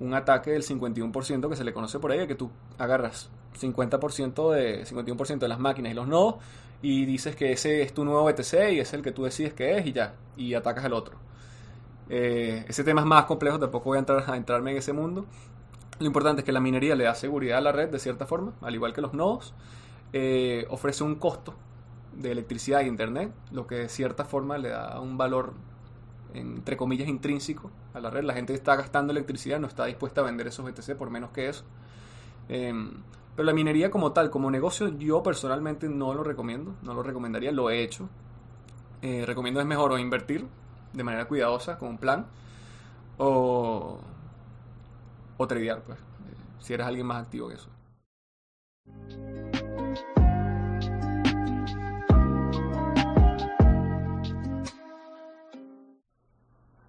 un 0.00 0.14
ataque 0.14 0.52
del 0.52 0.62
51% 0.62 1.50
que 1.50 1.56
se 1.56 1.64
le 1.64 1.74
conoce 1.74 1.98
por 1.98 2.10
ahí, 2.10 2.26
que 2.26 2.36
tú 2.36 2.50
agarras 2.78 3.28
50% 3.60 4.50
de 4.50 4.86
51% 4.86 5.38
de 5.40 5.48
las 5.48 5.58
máquinas 5.58 5.92
y 5.92 5.94
los 5.94 6.08
nodos 6.08 6.36
y 6.80 7.04
dices 7.04 7.36
que 7.36 7.52
ese 7.52 7.82
es 7.82 7.92
tu 7.92 8.06
nuevo 8.06 8.24
BTC 8.24 8.72
y 8.72 8.80
es 8.80 8.94
el 8.94 9.02
que 9.02 9.12
tú 9.12 9.24
decides 9.24 9.52
que 9.52 9.76
es 9.76 9.84
y 9.84 9.92
ya, 9.92 10.14
y 10.38 10.54
atacas 10.54 10.86
al 10.86 10.94
otro. 10.94 11.18
Eh, 12.08 12.64
ese 12.68 12.84
tema 12.84 13.00
es 13.00 13.06
más 13.06 13.24
complejo, 13.24 13.58
tampoco 13.58 13.90
voy 13.90 13.96
a, 13.96 14.00
entrar, 14.00 14.24
a 14.28 14.36
entrarme 14.36 14.72
en 14.72 14.76
ese 14.78 14.92
mundo. 14.92 15.26
Lo 15.98 16.06
importante 16.06 16.40
es 16.40 16.44
que 16.44 16.52
la 16.52 16.60
minería 16.60 16.96
le 16.96 17.04
da 17.04 17.14
seguridad 17.14 17.58
a 17.58 17.60
la 17.60 17.72
red 17.72 17.88
de 17.88 17.98
cierta 17.98 18.26
forma, 18.26 18.52
al 18.60 18.74
igual 18.74 18.92
que 18.92 19.00
los 19.00 19.14
nodos. 19.14 19.54
Eh, 20.12 20.66
ofrece 20.70 21.04
un 21.04 21.16
costo 21.16 21.54
de 22.12 22.32
electricidad 22.32 22.82
e 22.82 22.86
internet, 22.86 23.32
lo 23.50 23.66
que 23.66 23.76
de 23.76 23.88
cierta 23.88 24.24
forma 24.24 24.58
le 24.58 24.70
da 24.70 25.00
un 25.00 25.16
valor, 25.16 25.54
entre 26.34 26.76
comillas, 26.76 27.08
intrínseco 27.08 27.70
a 27.94 28.00
la 28.00 28.10
red. 28.10 28.24
La 28.24 28.34
gente 28.34 28.54
está 28.54 28.76
gastando 28.76 29.12
electricidad, 29.12 29.60
no 29.60 29.66
está 29.66 29.86
dispuesta 29.86 30.20
a 30.20 30.24
vender 30.24 30.48
esos 30.48 30.64
BTC 30.64 30.96
por 30.96 31.10
menos 31.10 31.30
que 31.30 31.48
eso. 31.48 31.64
Em, 32.48 32.92
pero 33.34 33.46
la 33.46 33.52
minería 33.52 33.90
como 33.90 34.12
tal, 34.12 34.30
como 34.30 34.50
negocio, 34.50 34.88
yo 34.98 35.22
personalmente 35.22 35.88
no 35.88 36.14
lo 36.14 36.22
recomiendo, 36.22 36.74
no 36.82 36.94
lo 36.94 37.02
recomendaría, 37.02 37.50
lo 37.52 37.70
he 37.70 37.82
hecho. 37.82 38.08
Eh, 39.02 39.24
recomiendo 39.26 39.60
es 39.60 39.66
mejor 39.66 39.92
o 39.92 39.98
invertir 39.98 40.46
de 40.94 41.04
manera 41.04 41.26
cuidadosa 41.26 41.78
con 41.78 41.90
un 41.90 41.98
plan 41.98 42.26
o, 43.18 43.98
o 45.36 45.46
tradear, 45.46 45.82
pues, 45.82 45.98
si 46.60 46.72
eres 46.72 46.86
alguien 46.86 47.06
más 47.06 47.22
activo 47.22 47.48
que 47.48 47.54
eso. 47.54 47.68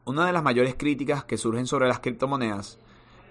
Una 0.06 0.28
de 0.28 0.34
las 0.34 0.44
mayores 0.44 0.76
críticas 0.78 1.26
que 1.26 1.38
surgen 1.38 1.66
sobre 1.66 1.88
las 1.88 2.00
criptomonedas 2.00 2.78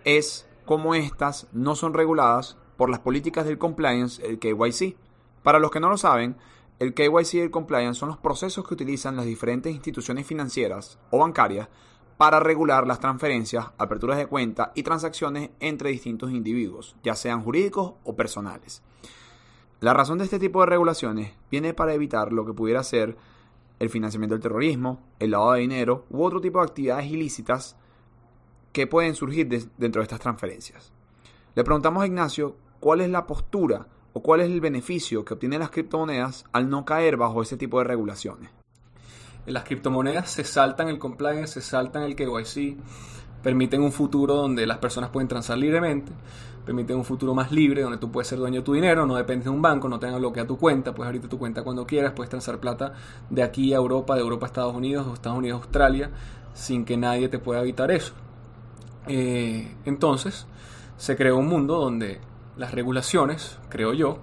es 0.05 0.47
cómo 0.65 0.95
éstas 0.95 1.47
no 1.53 1.77
son 1.77 1.95
reguladas 1.95 2.57
por 2.77 2.91
las 2.91 2.99
políticas 2.99 3.47
del 3.47 3.59
compliance, 3.59 4.25
el 4.27 4.39
KYC. 4.39 4.97
Para 5.43 5.61
los 5.61 5.71
que 5.71 5.81
no 5.81 5.89
lo 5.89 5.97
saben, 5.97 6.37
el 6.79 6.95
KYC 6.95 7.35
y 7.35 7.41
el 7.41 7.51
compliance 7.51 8.01
son 8.01 8.09
los 8.09 8.19
procesos 8.19 8.67
que 8.67 8.75
utilizan 8.75 9.17
las 9.17 9.27
diferentes 9.27 9.73
instituciones 9.73 10.27
financieras 10.27 10.99
o 11.11 11.19
bancarias 11.19 11.69
para 12.17 12.41
regular 12.41 12.87
las 12.87 13.01
transferencias, 13.01 13.67
aperturas 13.79 14.19
de 14.19 14.27
cuenta 14.27 14.73
y 14.75 14.83
transacciones 14.83 15.51
entre 15.61 15.91
distintos 15.91 16.31
individuos, 16.31 16.97
ya 17.03 17.15
sean 17.15 17.43
jurídicos 17.43 17.95
o 18.05 18.15
personales. 18.15 18.83
La 19.81 19.95
razón 19.95 20.19
de 20.19 20.25
este 20.25 20.39
tipo 20.39 20.61
de 20.61 20.67
regulaciones 20.67 21.33
viene 21.51 21.75
para 21.75 21.95
evitar 21.95 22.33
lo 22.33 22.45
que 22.47 22.55
pudiera 22.55 22.83
ser 22.83 23.17
el 23.79 23.91
financiamiento 23.91 24.35
del 24.35 24.43
terrorismo, 24.43 25.01
el 25.19 25.33
lavado 25.33 25.53
de 25.53 25.61
dinero 25.61 26.07
u 26.11 26.23
otro 26.23 26.41
tipo 26.41 26.61
de 26.61 26.67
actividades 26.67 27.07
ilícitas 27.07 27.77
que 28.73 28.87
pueden 28.87 29.15
surgir 29.15 29.49
dentro 29.77 30.01
de 30.01 30.05
estas 30.05 30.21
transferencias. 30.21 30.93
Le 31.55 31.65
preguntamos 31.65 32.03
a 32.03 32.07
Ignacio 32.07 32.57
cuál 32.81 33.01
es 33.01 33.11
la 33.11 33.27
postura 33.27 33.87
o 34.15 34.23
cuál 34.23 34.41
es 34.41 34.47
el 34.47 34.61
beneficio 34.61 35.25
que 35.25 35.35
obtienen 35.35 35.61
las 35.61 35.71
criptomonedas 35.71 36.47
al 36.53 36.71
no 36.71 36.85
caer 36.85 37.17
bajo 37.17 37.43
ese 37.43 37.57
tipo 37.57 37.79
de 37.79 37.85
regulaciones. 37.85 38.51
Las 39.45 39.65
criptomonedas 39.65 40.31
se 40.31 40.45
saltan 40.45 40.89
el 40.89 40.99
compliance, 40.99 41.61
se 41.61 41.61
saltan 41.61 42.05
el 42.05 42.17
KYC, 42.17 42.79
permiten 43.43 43.83
un 43.83 43.93
futuro 43.93 44.37
donde 44.37 44.67
las 44.67 44.79
personas 44.79 45.11
pueden 45.11 45.29
transar 45.29 45.59
libremente, 45.59 46.13
permiten 46.65 46.97
un 46.97 47.05
futuro 47.05 47.35
más 47.35 47.53
libre 47.53 47.83
donde 47.83 47.99
tú 47.99 48.11
puedes 48.11 48.29
ser 48.29 48.39
dueño 48.39 48.61
de 48.61 48.65
tu 48.65 48.73
dinero, 48.73 49.05
no 49.05 49.17
dependes 49.17 49.45
de 49.45 49.51
un 49.51 49.61
banco, 49.61 49.89
no 49.89 49.99
tengas 49.99 50.19
bloqueada 50.19 50.47
tu 50.47 50.57
cuenta, 50.57 50.95
puedes 50.95 51.09
abrirte 51.09 51.29
tu 51.29 51.39
cuenta 51.39 51.63
cuando 51.63 51.85
quieras, 51.87 52.13
puedes 52.15 52.31
transar 52.31 52.59
plata 52.59 52.95
de 53.29 53.43
aquí 53.43 53.75
a 53.75 53.77
Europa, 53.77 54.15
de 54.15 54.23
Europa 54.23 54.47
a 54.47 54.49
Estados 54.49 54.75
Unidos, 54.75 55.07
o 55.07 55.15
Estados 55.15 55.39
Unidos 55.39 55.61
a 55.61 55.63
Australia, 55.65 56.11
sin 56.55 56.85
que 56.85 56.97
nadie 56.97 57.29
te 57.29 57.39
pueda 57.39 57.61
evitar 57.61 57.91
eso. 57.91 58.15
Eh, 59.09 59.75
entonces, 59.85 60.47
se 60.97 61.17
creó 61.17 61.37
un 61.37 61.49
mundo 61.49 61.79
donde 61.79 62.21
las 62.57 62.73
regulaciones, 62.73 63.59
creo 63.69 63.93
yo, 63.93 64.19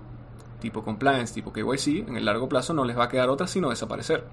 tipo 0.60 0.84
compliance, 0.84 1.34
tipo 1.34 1.52
KYC, 1.52 2.08
en 2.08 2.16
el 2.16 2.26
largo 2.26 2.48
plazo 2.48 2.74
no 2.74 2.86
les 2.86 2.98
va 2.98 3.06
a 3.06 3.10
quedar 3.10 3.30
otra 3.30 3.48
sino 3.48 3.70
desaparecer. 3.70 4.26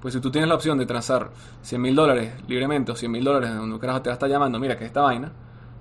Pues 0.00 0.14
si 0.14 0.20
tú 0.20 0.30
tienes 0.30 0.48
la 0.48 0.54
opción 0.54 0.78
de 0.78 0.86
transar 0.86 1.30
100 1.62 1.80
mil 1.80 1.94
dólares 1.94 2.34
libremente 2.46 2.92
o 2.92 2.96
100 2.96 3.10
mil 3.10 3.24
dólares 3.24 3.50
de 3.50 3.56
donde 3.56 3.78
carajo 3.78 4.02
te 4.02 4.10
va 4.10 4.12
a 4.12 4.16
estar 4.16 4.28
llamando, 4.28 4.58
mira 4.58 4.76
que 4.76 4.84
esta 4.84 5.00
vaina, 5.00 5.32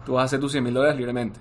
tú 0.05 0.13
vas 0.13 0.21
a 0.21 0.25
hacer 0.25 0.39
tus 0.39 0.51
100 0.51 0.63
mil 0.63 0.73
dólares 0.73 0.97
libremente. 0.97 1.39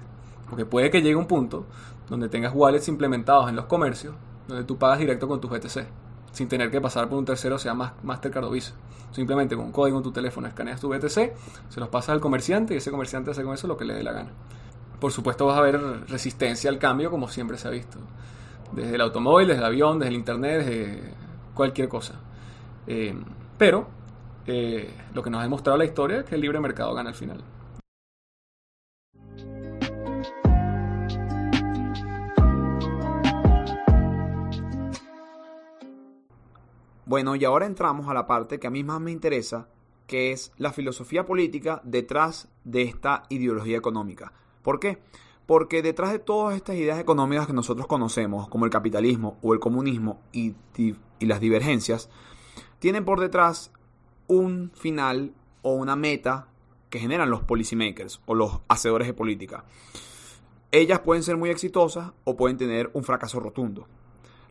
Porque 0.48 0.66
puede 0.66 0.90
que 0.90 1.00
llegue 1.00 1.16
un 1.16 1.26
punto 1.26 1.66
donde 2.08 2.28
tengas 2.28 2.52
wallets 2.54 2.88
implementados 2.88 3.48
en 3.48 3.56
los 3.56 3.66
comercios, 3.66 4.14
donde 4.46 4.64
tú 4.64 4.76
pagas 4.78 4.98
directo 4.98 5.28
con 5.28 5.40
tus 5.40 5.50
BTC, 5.50 5.86
sin 6.32 6.48
tener 6.48 6.70
que 6.70 6.80
pasar 6.80 7.08
por 7.08 7.18
un 7.18 7.24
tercero, 7.24 7.58
sea 7.58 7.74
Mastercard 7.74 8.44
o 8.44 8.50
Visa. 8.50 8.74
Simplemente 9.12 9.56
con 9.56 9.66
un 9.66 9.72
código 9.72 9.98
en 9.98 10.02
tu 10.02 10.10
teléfono 10.10 10.46
escaneas 10.48 10.80
tu 10.80 10.88
BTC, 10.88 11.32
se 11.68 11.80
los 11.80 11.88
pasas 11.88 12.10
al 12.10 12.20
comerciante 12.20 12.74
y 12.74 12.78
ese 12.78 12.90
comerciante 12.90 13.30
hace 13.30 13.42
con 13.44 13.54
eso 13.54 13.66
lo 13.66 13.76
que 13.76 13.84
le 13.84 13.94
dé 13.94 14.02
la 14.02 14.12
gana. 14.12 14.30
Por 15.02 15.10
supuesto 15.10 15.46
vas 15.46 15.58
a 15.58 15.62
ver 15.62 15.80
resistencia 16.06 16.70
al 16.70 16.78
cambio 16.78 17.10
como 17.10 17.26
siempre 17.26 17.58
se 17.58 17.66
ha 17.66 17.72
visto. 17.72 17.98
Desde 18.70 18.94
el 18.94 19.00
automóvil, 19.00 19.48
desde 19.48 19.58
el 19.58 19.66
avión, 19.66 19.98
desde 19.98 20.10
el 20.10 20.14
internet, 20.14 20.64
desde 20.64 21.14
cualquier 21.54 21.88
cosa. 21.88 22.20
Eh, 22.86 23.12
pero 23.58 23.88
eh, 24.46 24.94
lo 25.12 25.24
que 25.24 25.28
nos 25.28 25.40
ha 25.40 25.42
demostrado 25.42 25.76
la 25.76 25.86
historia 25.86 26.20
es 26.20 26.24
que 26.24 26.36
el 26.36 26.40
libre 26.40 26.60
mercado 26.60 26.94
gana 26.94 27.10
al 27.10 27.16
final. 27.16 27.42
Bueno, 37.06 37.34
y 37.34 37.44
ahora 37.44 37.66
entramos 37.66 38.08
a 38.08 38.14
la 38.14 38.28
parte 38.28 38.60
que 38.60 38.68
a 38.68 38.70
mí 38.70 38.84
más 38.84 39.00
me 39.00 39.10
interesa, 39.10 39.66
que 40.06 40.30
es 40.30 40.52
la 40.58 40.72
filosofía 40.72 41.26
política 41.26 41.80
detrás 41.82 42.46
de 42.62 42.82
esta 42.82 43.24
ideología 43.30 43.76
económica. 43.76 44.32
¿Por 44.62 44.80
qué? 44.80 44.98
Porque 45.46 45.82
detrás 45.82 46.12
de 46.12 46.18
todas 46.18 46.56
estas 46.56 46.76
ideas 46.76 46.98
económicas 46.98 47.46
que 47.46 47.52
nosotros 47.52 47.86
conocemos, 47.86 48.48
como 48.48 48.64
el 48.64 48.70
capitalismo 48.70 49.38
o 49.42 49.54
el 49.54 49.60
comunismo 49.60 50.20
y, 50.32 50.54
las 51.20 51.40
divergencias, 51.40 52.08
tienen 52.78 53.04
por 53.04 53.20
detrás 53.20 53.72
un 54.28 54.70
final 54.74 55.34
o 55.62 55.74
una 55.74 55.96
meta 55.96 56.48
que 56.90 56.98
generan 56.98 57.30
los 57.30 57.42
policymakers 57.42 58.20
o 58.26 58.34
los 58.34 58.60
hacedores 58.68 59.08
de 59.08 59.14
política. 59.14 59.64
Ellas 60.70 61.00
pueden 61.00 61.22
ser 61.22 61.36
muy 61.36 61.50
exitosas 61.50 62.12
o 62.24 62.36
pueden 62.36 62.56
tener 62.56 62.90
un 62.94 63.04
fracaso 63.04 63.40
rotundo. 63.40 63.86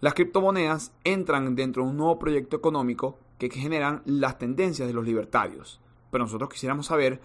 Las 0.02 0.14
criptomonedas 0.14 0.94
entran 1.04 1.56
dentro 1.56 1.84
de 1.84 1.90
un 1.90 1.98
nuevo 1.98 2.20
proyecto 2.20 2.58
económico 2.58 3.20
que 3.38 3.50
generan 3.50 4.02
las 4.06 4.38
tendencias 4.38 4.88
de 4.88 4.94
los 4.94 5.06
libertarios. 5.06 5.80
Pero 6.12 6.24
nosotros 6.24 6.50
quisiéramos 6.50 6.88
saber 6.88 7.22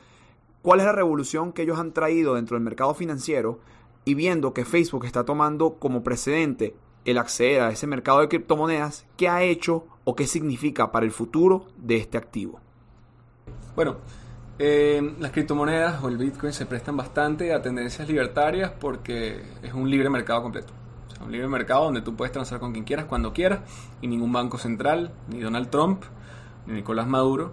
cuál 0.67 0.81
es 0.81 0.87
la 0.87 0.91
revolución 0.91 1.53
que 1.53 1.63
ellos 1.63 1.79
han 1.79 1.93
traído 1.93 2.35
dentro 2.35 2.57
del 2.57 2.65
mercado 2.65 2.93
financiero 2.93 3.61
y 4.05 4.15
viendo 4.15 4.53
que 4.53 4.65
Facebook 4.65 5.05
está 5.05 5.23
tomando 5.23 5.75
como 5.75 6.03
precedente 6.03 6.75
el 7.05 7.19
acceder 7.19 7.61
a 7.61 7.71
ese 7.71 7.87
mercado 7.87 8.19
de 8.19 8.27
criptomonedas, 8.27 9.07
¿qué 9.17 9.29
ha 9.29 9.45
hecho 9.45 9.87
o 10.03 10.17
qué 10.17 10.27
significa 10.27 10.91
para 10.91 11.07
el 11.07 11.13
futuro 11.13 11.69
de 11.77 11.99
este 11.99 12.19
activo? 12.19 12.59
Bueno, 13.77 13.99
eh, 14.59 15.15
las 15.21 15.31
criptomonedas 15.31 16.03
o 16.03 16.09
el 16.09 16.19
Bitcoin 16.19 16.53
se 16.53 16.67
prestan 16.67 16.97
bastante 16.97 17.55
a 17.55 17.63
tendencias 17.63 18.09
libertarias 18.09 18.73
porque 18.73 19.41
es 19.63 19.73
un 19.73 19.89
libre 19.89 20.11
mercado 20.11 20.43
completo. 20.43 20.73
un 21.25 21.31
libre 21.31 21.47
mercado 21.47 21.85
donde 21.85 22.03
tú 22.03 22.17
puedes 22.17 22.33
transar 22.33 22.59
con 22.59 22.73
quien 22.73 22.85
quieras, 22.85 23.05
cuando 23.05 23.33
quieras, 23.33 23.61
y 24.01 24.09
ningún 24.09 24.33
banco 24.33 24.59
central, 24.59 25.15
ni 25.29 25.39
Donald 25.39 25.71
Trump, 25.71 26.03
ni 26.67 26.75
Nicolás 26.75 27.07
Maduro, 27.07 27.53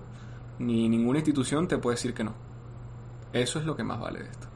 ni 0.57 0.89
ninguna 0.89 1.19
institución 1.19 1.67
te 1.67 1.77
puede 1.77 1.97
decir 1.97 2.15
que 2.15 2.23
no. 2.23 2.52
Eso 3.33 3.59
es 3.59 3.65
lo 3.65 3.75
que 3.75 3.83
más 3.83 3.99
vale 3.99 4.19
de 4.19 4.29
esto. 4.29 4.47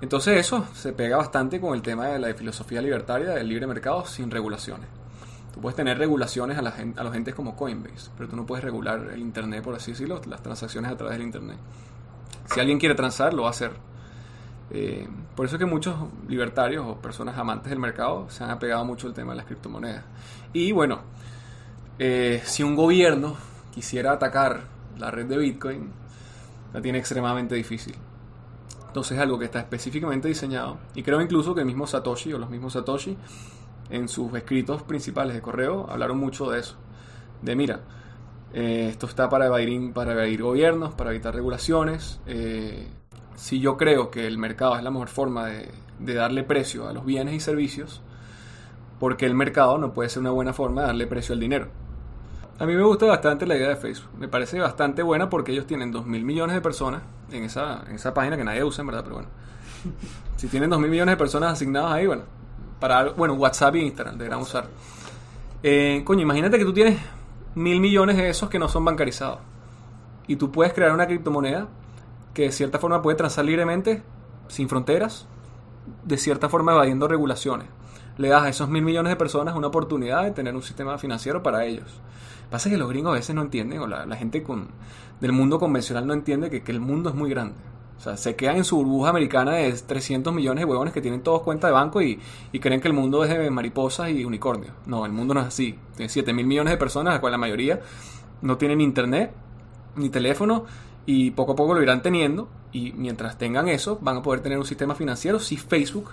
Entonces 0.00 0.38
eso 0.38 0.66
se 0.74 0.92
pega 0.92 1.16
bastante 1.16 1.60
con 1.60 1.74
el 1.74 1.80
tema 1.80 2.08
de 2.08 2.18
la 2.18 2.34
filosofía 2.34 2.82
libertaria 2.82 3.30
del 3.30 3.48
libre 3.48 3.66
mercado 3.66 4.04
sin 4.04 4.30
regulaciones. 4.30 4.88
Tú 5.54 5.60
puedes 5.60 5.76
tener 5.76 5.96
regulaciones 5.96 6.58
a, 6.58 6.62
la 6.62 6.74
a 6.96 7.04
los 7.04 7.14
entes 7.14 7.34
como 7.34 7.54
Coinbase, 7.54 8.10
pero 8.16 8.28
tú 8.28 8.36
no 8.36 8.44
puedes 8.44 8.64
regular 8.64 9.08
el 9.14 9.20
Internet, 9.20 9.62
por 9.62 9.74
así 9.76 9.92
decirlo, 9.92 10.20
las 10.28 10.42
transacciones 10.42 10.90
a 10.90 10.96
través 10.96 11.16
del 11.16 11.26
Internet. 11.26 11.58
Si 12.46 12.58
alguien 12.58 12.78
quiere 12.78 12.96
transar, 12.96 13.32
lo 13.32 13.42
va 13.42 13.48
a 13.48 13.50
hacer. 13.52 13.70
Eh, 14.70 15.08
por 15.36 15.46
eso 15.46 15.56
es 15.56 15.60
que 15.60 15.66
muchos 15.66 15.94
libertarios 16.28 16.84
o 16.86 16.96
personas 16.96 17.38
amantes 17.38 17.70
del 17.70 17.78
mercado 17.78 18.28
se 18.30 18.42
han 18.42 18.50
apegado 18.50 18.84
mucho 18.84 19.06
al 19.06 19.14
tema 19.14 19.32
de 19.32 19.36
las 19.36 19.46
criptomonedas. 19.46 20.04
Y 20.52 20.72
bueno, 20.72 21.02
eh, 21.98 22.42
si 22.44 22.62
un 22.62 22.74
gobierno 22.74 23.36
quisiera 23.72 24.12
atacar 24.12 24.62
la 24.98 25.10
red 25.10 25.26
de 25.26 25.38
Bitcoin, 25.38 25.92
la 26.74 26.82
tiene 26.82 26.98
extremadamente 26.98 27.54
difícil. 27.54 27.94
Entonces 28.88 29.16
es 29.16 29.22
algo 29.22 29.38
que 29.38 29.46
está 29.46 29.60
específicamente 29.60 30.28
diseñado. 30.28 30.78
Y 30.94 31.02
creo 31.02 31.20
incluso 31.20 31.54
que 31.54 31.60
el 31.60 31.66
mismo 31.66 31.86
Satoshi 31.86 32.32
o 32.32 32.38
los 32.38 32.50
mismos 32.50 32.74
Satoshi 32.74 33.16
en 33.90 34.08
sus 34.08 34.34
escritos 34.34 34.82
principales 34.82 35.34
de 35.34 35.40
correo 35.40 35.86
hablaron 35.88 36.18
mucho 36.18 36.50
de 36.50 36.60
eso. 36.60 36.76
De 37.42 37.56
mira, 37.56 37.80
eh, 38.52 38.88
esto 38.90 39.06
está 39.06 39.28
para 39.28 39.46
evadir, 39.46 39.92
para 39.92 40.12
evadir 40.12 40.42
gobiernos, 40.42 40.94
para 40.94 41.10
evitar 41.10 41.34
regulaciones. 41.34 42.20
Eh, 42.26 42.88
si 43.36 43.60
yo 43.60 43.76
creo 43.76 44.10
que 44.10 44.26
el 44.26 44.38
mercado 44.38 44.76
es 44.76 44.82
la 44.82 44.90
mejor 44.90 45.08
forma 45.08 45.46
de, 45.46 45.70
de 45.98 46.14
darle 46.14 46.42
precio 46.44 46.88
a 46.88 46.92
los 46.92 47.04
bienes 47.04 47.34
y 47.34 47.40
servicios, 47.40 48.02
porque 48.98 49.26
el 49.26 49.34
mercado 49.34 49.78
no 49.78 49.92
puede 49.92 50.08
ser 50.08 50.20
una 50.20 50.30
buena 50.30 50.52
forma 50.52 50.82
de 50.82 50.86
darle 50.88 51.06
precio 51.06 51.34
al 51.34 51.40
dinero. 51.40 51.83
A 52.58 52.66
mí 52.66 52.74
me 52.74 52.82
gusta 52.82 53.06
bastante 53.06 53.46
la 53.46 53.56
idea 53.56 53.70
de 53.70 53.76
Facebook. 53.76 54.10
Me 54.18 54.28
parece 54.28 54.60
bastante 54.60 55.02
buena 55.02 55.28
porque 55.28 55.52
ellos 55.52 55.66
tienen 55.66 55.90
2 55.90 56.06
mil 56.06 56.24
millones 56.24 56.54
de 56.54 56.60
personas 56.60 57.02
en 57.32 57.42
esa, 57.42 57.82
en 57.88 57.96
esa 57.96 58.14
página 58.14 58.36
que 58.36 58.44
nadie 58.44 58.62
usa, 58.62 58.82
en 58.82 58.86
verdad, 58.86 59.02
pero 59.02 59.16
bueno. 59.16 59.28
Si 60.36 60.48
tienen 60.48 60.68
2 60.68 60.80
mil 60.80 60.90
millones 60.90 61.12
de 61.12 61.16
personas 61.16 61.52
asignadas 61.52 61.92
ahí, 61.92 62.06
bueno, 62.06 62.24
para 62.80 63.10
bueno, 63.10 63.34
WhatsApp 63.34 63.76
y 63.76 63.80
Instagram 63.80 64.18
deberán 64.18 64.40
usar. 64.40 64.66
Eh, 65.62 66.02
coño, 66.04 66.22
imagínate 66.22 66.58
que 66.58 66.64
tú 66.64 66.72
tienes 66.72 66.98
mil 67.54 67.80
millones 67.80 68.16
de 68.16 68.28
esos 68.28 68.50
que 68.50 68.58
no 68.58 68.68
son 68.68 68.84
bancarizados. 68.84 69.38
y 70.26 70.36
tú 70.36 70.50
puedes 70.50 70.72
crear 70.72 70.92
una 70.92 71.06
criptomoneda 71.06 71.68
que 72.34 72.42
de 72.42 72.52
cierta 72.52 72.78
forma 72.78 73.00
puede 73.00 73.16
transar 73.16 73.44
libremente, 73.44 74.02
sin 74.48 74.68
fronteras, 74.68 75.26
de 76.02 76.18
cierta 76.18 76.48
forma 76.48 76.72
evadiendo 76.72 77.08
regulaciones. 77.08 77.68
Le 78.18 78.28
das 78.28 78.42
a 78.42 78.48
esos 78.48 78.68
mil 78.68 78.82
millones 78.82 79.10
de 79.10 79.16
personas 79.16 79.54
una 79.54 79.68
oportunidad 79.68 80.24
de 80.24 80.30
tener 80.32 80.54
un 80.54 80.62
sistema 80.62 80.98
financiero 80.98 81.42
para 81.42 81.64
ellos. 81.64 82.00
Pasa 82.54 82.70
que 82.70 82.76
los 82.76 82.88
gringos 82.88 83.10
a 83.10 83.14
veces 83.14 83.34
no 83.34 83.42
entienden, 83.42 83.80
o 83.80 83.88
la, 83.88 84.14
gente 84.14 84.44
con, 84.44 84.68
del 85.20 85.32
mundo 85.32 85.58
convencional 85.58 86.06
no 86.06 86.14
entiende 86.14 86.50
que, 86.50 86.70
el 86.70 86.78
mundo 86.78 87.10
es 87.10 87.16
muy 87.16 87.28
grande. 87.28 87.56
O 87.98 88.00
sea, 88.00 88.16
se 88.16 88.36
quedan 88.36 88.58
en 88.58 88.62
su 88.62 88.76
burbuja 88.76 89.10
americana 89.10 89.54
de 89.54 89.72
300 89.72 90.32
millones 90.32 90.62
de 90.62 90.64
huevones 90.64 90.94
que 90.94 91.00
tienen 91.00 91.24
todos 91.24 91.42
cuenta 91.42 91.66
de 91.66 91.72
banco 91.72 92.00
y, 92.00 92.20
creen 92.60 92.80
que 92.80 92.86
el 92.86 92.94
mundo 92.94 93.24
es 93.24 93.30
de 93.30 93.50
mariposas 93.50 94.10
y 94.10 94.24
unicornios. 94.24 94.72
No, 94.86 95.04
el 95.04 95.10
mundo 95.10 95.34
no 95.34 95.40
es 95.40 95.46
así. 95.48 95.76
Tiene 95.96 96.08
7 96.08 96.32
mil 96.32 96.46
millones 96.46 96.70
de 96.70 96.76
personas, 96.76 97.14
la 97.14 97.20
cual 97.20 97.32
la 97.32 97.38
mayoría 97.38 97.80
no 98.40 98.56
tienen 98.56 98.80
internet 98.80 99.32
ni 99.96 100.08
teléfono 100.08 100.64
y 101.06 101.32
poco 101.32 101.54
a 101.54 101.56
poco 101.56 101.74
lo 101.74 101.82
irán 101.82 102.02
teniendo 102.02 102.48
y 102.70 102.92
mientras 102.92 103.36
tengan 103.36 103.66
eso 103.66 103.98
van 104.00 104.18
a 104.18 104.22
poder 104.22 104.42
tener 104.42 104.58
un 104.58 104.64
sistema 104.64 104.94
financiero 104.94 105.40
si 105.40 105.56
Facebook 105.56 106.10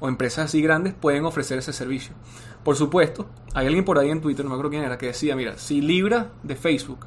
o 0.00 0.08
empresas 0.08 0.46
así 0.46 0.60
grandes 0.62 0.94
pueden 0.94 1.24
ofrecer 1.24 1.58
ese 1.58 1.72
servicio. 1.72 2.14
Por 2.62 2.76
supuesto, 2.76 3.26
hay 3.54 3.66
alguien 3.66 3.84
por 3.84 3.98
ahí 3.98 4.10
en 4.10 4.20
Twitter, 4.20 4.44
no 4.44 4.50
me 4.50 4.54
acuerdo 4.54 4.70
quién 4.70 4.84
era, 4.84 4.98
que 4.98 5.06
decía, 5.06 5.36
mira, 5.36 5.58
si 5.58 5.80
Libra 5.80 6.30
de 6.42 6.56
Facebook 6.56 7.06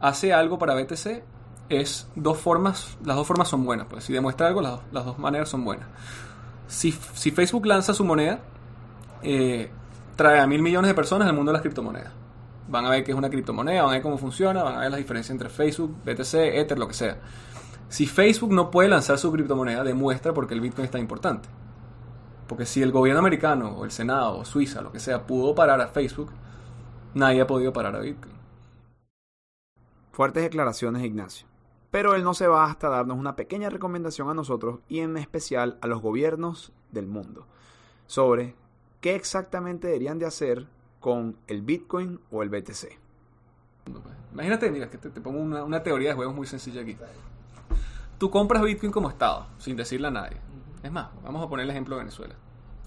hace 0.00 0.32
algo 0.32 0.58
para 0.58 0.74
BTC, 0.74 1.22
es 1.68 2.08
dos 2.14 2.38
formas, 2.38 2.96
las 3.04 3.16
dos 3.16 3.26
formas 3.26 3.48
son 3.48 3.64
buenas, 3.64 3.86
pues 3.88 4.04
si 4.04 4.12
demuestra 4.12 4.46
algo, 4.46 4.60
las, 4.60 5.04
dos 5.04 5.18
maneras 5.18 5.48
son 5.48 5.64
buenas. 5.64 5.88
Si, 6.66 6.92
si 6.92 7.30
Facebook 7.30 7.66
lanza 7.66 7.94
su 7.94 8.04
moneda, 8.04 8.40
eh, 9.22 9.70
trae 10.16 10.40
a 10.40 10.46
mil 10.46 10.62
millones 10.62 10.88
de 10.88 10.94
personas 10.94 11.28
al 11.28 11.34
mundo 11.34 11.50
de 11.50 11.54
las 11.54 11.62
criptomonedas. 11.62 12.12
Van 12.68 12.86
a 12.86 12.90
ver 12.90 13.04
qué 13.04 13.12
es 13.12 13.18
una 13.18 13.28
criptomoneda, 13.28 13.82
van 13.82 13.90
a 13.90 13.94
ver 13.94 14.02
cómo 14.02 14.18
funciona, 14.18 14.62
van 14.62 14.76
a 14.76 14.80
ver 14.80 14.90
las 14.90 14.98
diferencias 14.98 15.32
entre 15.32 15.48
Facebook, 15.48 15.96
BTC, 16.04 16.34
Ether, 16.34 16.78
lo 16.78 16.88
que 16.88 16.94
sea. 16.94 17.18
Si 17.88 18.06
Facebook 18.06 18.52
no 18.52 18.70
puede 18.70 18.88
lanzar 18.88 19.18
su 19.18 19.30
criptomoneda, 19.32 19.84
demuestra 19.84 20.32
por 20.32 20.46
qué 20.46 20.54
el 20.54 20.60
Bitcoin 20.60 20.86
es 20.86 20.90
tan 20.90 21.00
importante. 21.00 21.48
Porque 22.46 22.66
si 22.66 22.82
el 22.82 22.92
gobierno 22.92 23.20
americano 23.20 23.70
o 23.70 23.84
el 23.84 23.90
Senado 23.90 24.38
o 24.38 24.44
Suiza, 24.44 24.82
lo 24.82 24.92
que 24.92 25.00
sea, 25.00 25.26
pudo 25.26 25.54
parar 25.54 25.80
a 25.80 25.88
Facebook, 25.88 26.30
nadie 27.14 27.40
ha 27.40 27.46
podido 27.46 27.72
parar 27.72 27.96
a 27.96 28.00
Bitcoin. 28.00 28.34
Fuertes 30.12 30.42
declaraciones, 30.42 31.04
Ignacio. 31.04 31.46
Pero 31.90 32.14
él 32.14 32.24
no 32.24 32.34
se 32.34 32.46
va 32.46 32.66
hasta 32.66 32.88
darnos 32.88 33.18
una 33.18 33.36
pequeña 33.36 33.70
recomendación 33.70 34.28
a 34.28 34.34
nosotros 34.34 34.80
y 34.88 35.00
en 35.00 35.16
especial 35.16 35.78
a 35.80 35.86
los 35.86 36.00
gobiernos 36.00 36.72
del 36.90 37.06
mundo 37.06 37.46
sobre 38.06 38.54
qué 39.00 39.14
exactamente 39.14 39.88
deberían 39.88 40.18
de 40.18 40.26
hacer 40.26 40.66
con 41.00 41.36
el 41.46 41.62
Bitcoin 41.62 42.20
o 42.30 42.42
el 42.42 42.50
BTC. 42.50 42.98
Imagínate, 44.32 44.70
mira, 44.70 44.88
que 44.88 44.98
te, 44.98 45.08
pongo 45.20 45.40
una, 45.40 45.82
teoría 45.82 46.10
de 46.10 46.14
juegos 46.14 46.34
muy 46.34 46.46
sencilla 46.46 46.82
aquí. 46.82 46.96
Tú 48.18 48.30
compras 48.30 48.62
Bitcoin 48.62 48.92
como 48.92 49.08
Estado, 49.08 49.46
sin 49.58 49.76
decirle 49.76 50.08
a 50.08 50.10
nadie. 50.10 50.36
Es 50.82 50.90
más, 50.90 51.08
vamos 51.22 51.44
a 51.44 51.48
poner 51.48 51.64
el 51.64 51.70
ejemplo 51.70 51.96
de 51.96 52.00
Venezuela, 52.00 52.34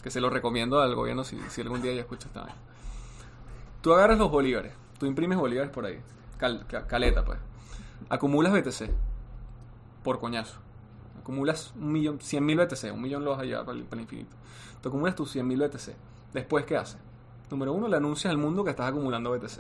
que 0.04 0.12
se 0.12 0.20
lo 0.20 0.30
recomiendo 0.30 0.82
al 0.82 0.96
gobierno 0.96 1.24
si, 1.24 1.40
algún 1.62 1.82
día 1.82 1.94
ya 1.94 2.02
escucha 2.02 2.28
esta. 2.28 2.48
Tú 3.82 3.94
agarras 3.94 4.18
los 4.18 4.30
bolívares, 4.30 4.74
tú 5.00 5.06
imprimes 5.06 5.38
bolívares 5.38 5.72
por 5.72 5.86
ahí, 5.86 6.02
caleta 6.88 7.24
pues. 7.24 7.40
Acumulas 8.10 8.52
BTC 8.52 8.90
por 10.04 10.20
coñazo. 10.20 10.60
Acumulas 11.20 11.74
un 11.76 11.92
millón, 11.92 12.20
100 12.20 12.46
mil 12.46 12.58
BTC, 12.58 12.92
un 12.94 13.02
millón 13.02 13.24
lo 13.24 13.32
vas 13.32 13.48
para 13.66 13.78
el 13.78 14.00
infinito. 14.00 14.36
Tú 14.82 14.90
acumulas 14.90 15.16
tus 15.16 15.32
100 15.32 15.48
mil 15.48 15.60
BTC. 15.60 15.96
Después, 16.34 16.66
¿qué 16.66 16.76
haces? 16.76 16.98
Número 17.50 17.74
uno, 17.74 17.88
le 17.88 17.96
anuncias 17.96 18.30
al 18.30 18.38
mundo 18.38 18.64
que 18.64 18.72
estás 18.72 18.90
acumulando 18.90 19.32
BTC. 19.32 19.60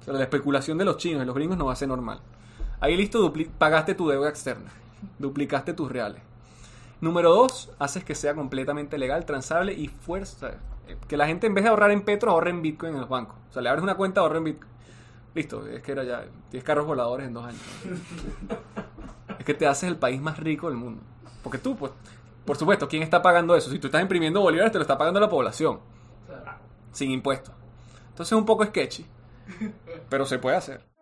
O 0.00 0.04
sea, 0.04 0.14
la 0.14 0.22
especulación 0.22 0.78
de 0.78 0.84
los 0.84 0.96
chinos 0.96 1.22
y 1.22 1.26
los 1.26 1.34
gringos 1.34 1.58
no 1.58 1.66
va 1.66 1.74
a 1.74 1.76
ser 1.76 1.88
normal. 1.88 2.20
Ahí 2.80 2.96
listo, 2.96 3.32
pagaste 3.58 3.94
tu 3.94 4.08
deuda 4.08 4.28
externa. 4.28 4.70
Duplicaste 5.18 5.74
tus 5.74 5.90
reales. 5.90 6.22
Número 7.00 7.30
dos, 7.30 7.70
haces 7.78 8.04
que 8.04 8.14
sea 8.14 8.34
completamente 8.34 8.98
legal, 8.98 9.24
transable 9.24 9.72
y 9.74 9.88
fuerza. 9.88 10.52
Que 11.08 11.16
la 11.16 11.26
gente 11.26 11.46
en 11.46 11.54
vez 11.54 11.64
de 11.64 11.70
ahorrar 11.70 11.90
en 11.90 12.02
Petro, 12.02 12.30
ahorre 12.30 12.50
en 12.50 12.62
Bitcoin 12.62 12.94
en 12.94 13.00
los 13.00 13.08
bancos. 13.08 13.36
O 13.50 13.52
sea, 13.52 13.62
le 13.62 13.68
abres 13.68 13.82
una 13.82 13.96
cuenta, 13.96 14.20
ahorre 14.20 14.38
en 14.38 14.44
Bitcoin. 14.44 14.72
Listo, 15.34 15.66
es 15.66 15.82
que 15.82 15.92
era 15.92 16.04
ya 16.04 16.24
10 16.50 16.64
carros 16.64 16.86
voladores 16.86 17.26
en 17.26 17.34
dos 17.34 17.44
años. 17.44 17.60
es 19.38 19.44
que 19.44 19.52
te 19.52 19.66
haces 19.66 19.88
el 19.88 19.96
país 19.96 20.20
más 20.20 20.38
rico 20.38 20.68
del 20.68 20.78
mundo. 20.78 21.02
Porque 21.42 21.58
tú, 21.58 21.76
pues, 21.76 21.92
por 22.46 22.56
supuesto, 22.56 22.88
¿quién 22.88 23.02
está 23.02 23.20
pagando 23.20 23.54
eso? 23.54 23.70
Si 23.70 23.78
tú 23.78 23.88
estás 23.88 24.00
imprimiendo 24.00 24.40
bolívares, 24.40 24.72
te 24.72 24.78
lo 24.78 24.82
está 24.82 24.96
pagando 24.96 25.20
la 25.20 25.28
población. 25.28 25.80
Sin 26.92 27.10
impuestos. 27.10 27.54
Entonces 28.08 28.32
es 28.32 28.38
un 28.38 28.46
poco 28.46 28.64
sketchy. 28.64 29.04
Pero 30.08 30.24
se 30.24 30.38
puede 30.38 30.56
hacer. 30.56 30.95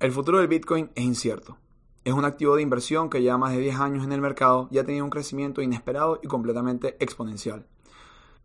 El 0.00 0.12
futuro 0.12 0.38
del 0.38 0.46
Bitcoin 0.46 0.92
es 0.94 1.02
incierto. 1.02 1.58
Es 2.04 2.14
un 2.14 2.24
activo 2.24 2.54
de 2.54 2.62
inversión 2.62 3.10
que 3.10 3.20
lleva 3.20 3.36
más 3.36 3.50
de 3.50 3.58
10 3.58 3.80
años 3.80 4.04
en 4.04 4.12
el 4.12 4.20
mercado 4.20 4.68
y 4.70 4.78
ha 4.78 4.84
tenido 4.84 5.04
un 5.04 5.10
crecimiento 5.10 5.60
inesperado 5.60 6.20
y 6.22 6.28
completamente 6.28 6.96
exponencial. 7.00 7.66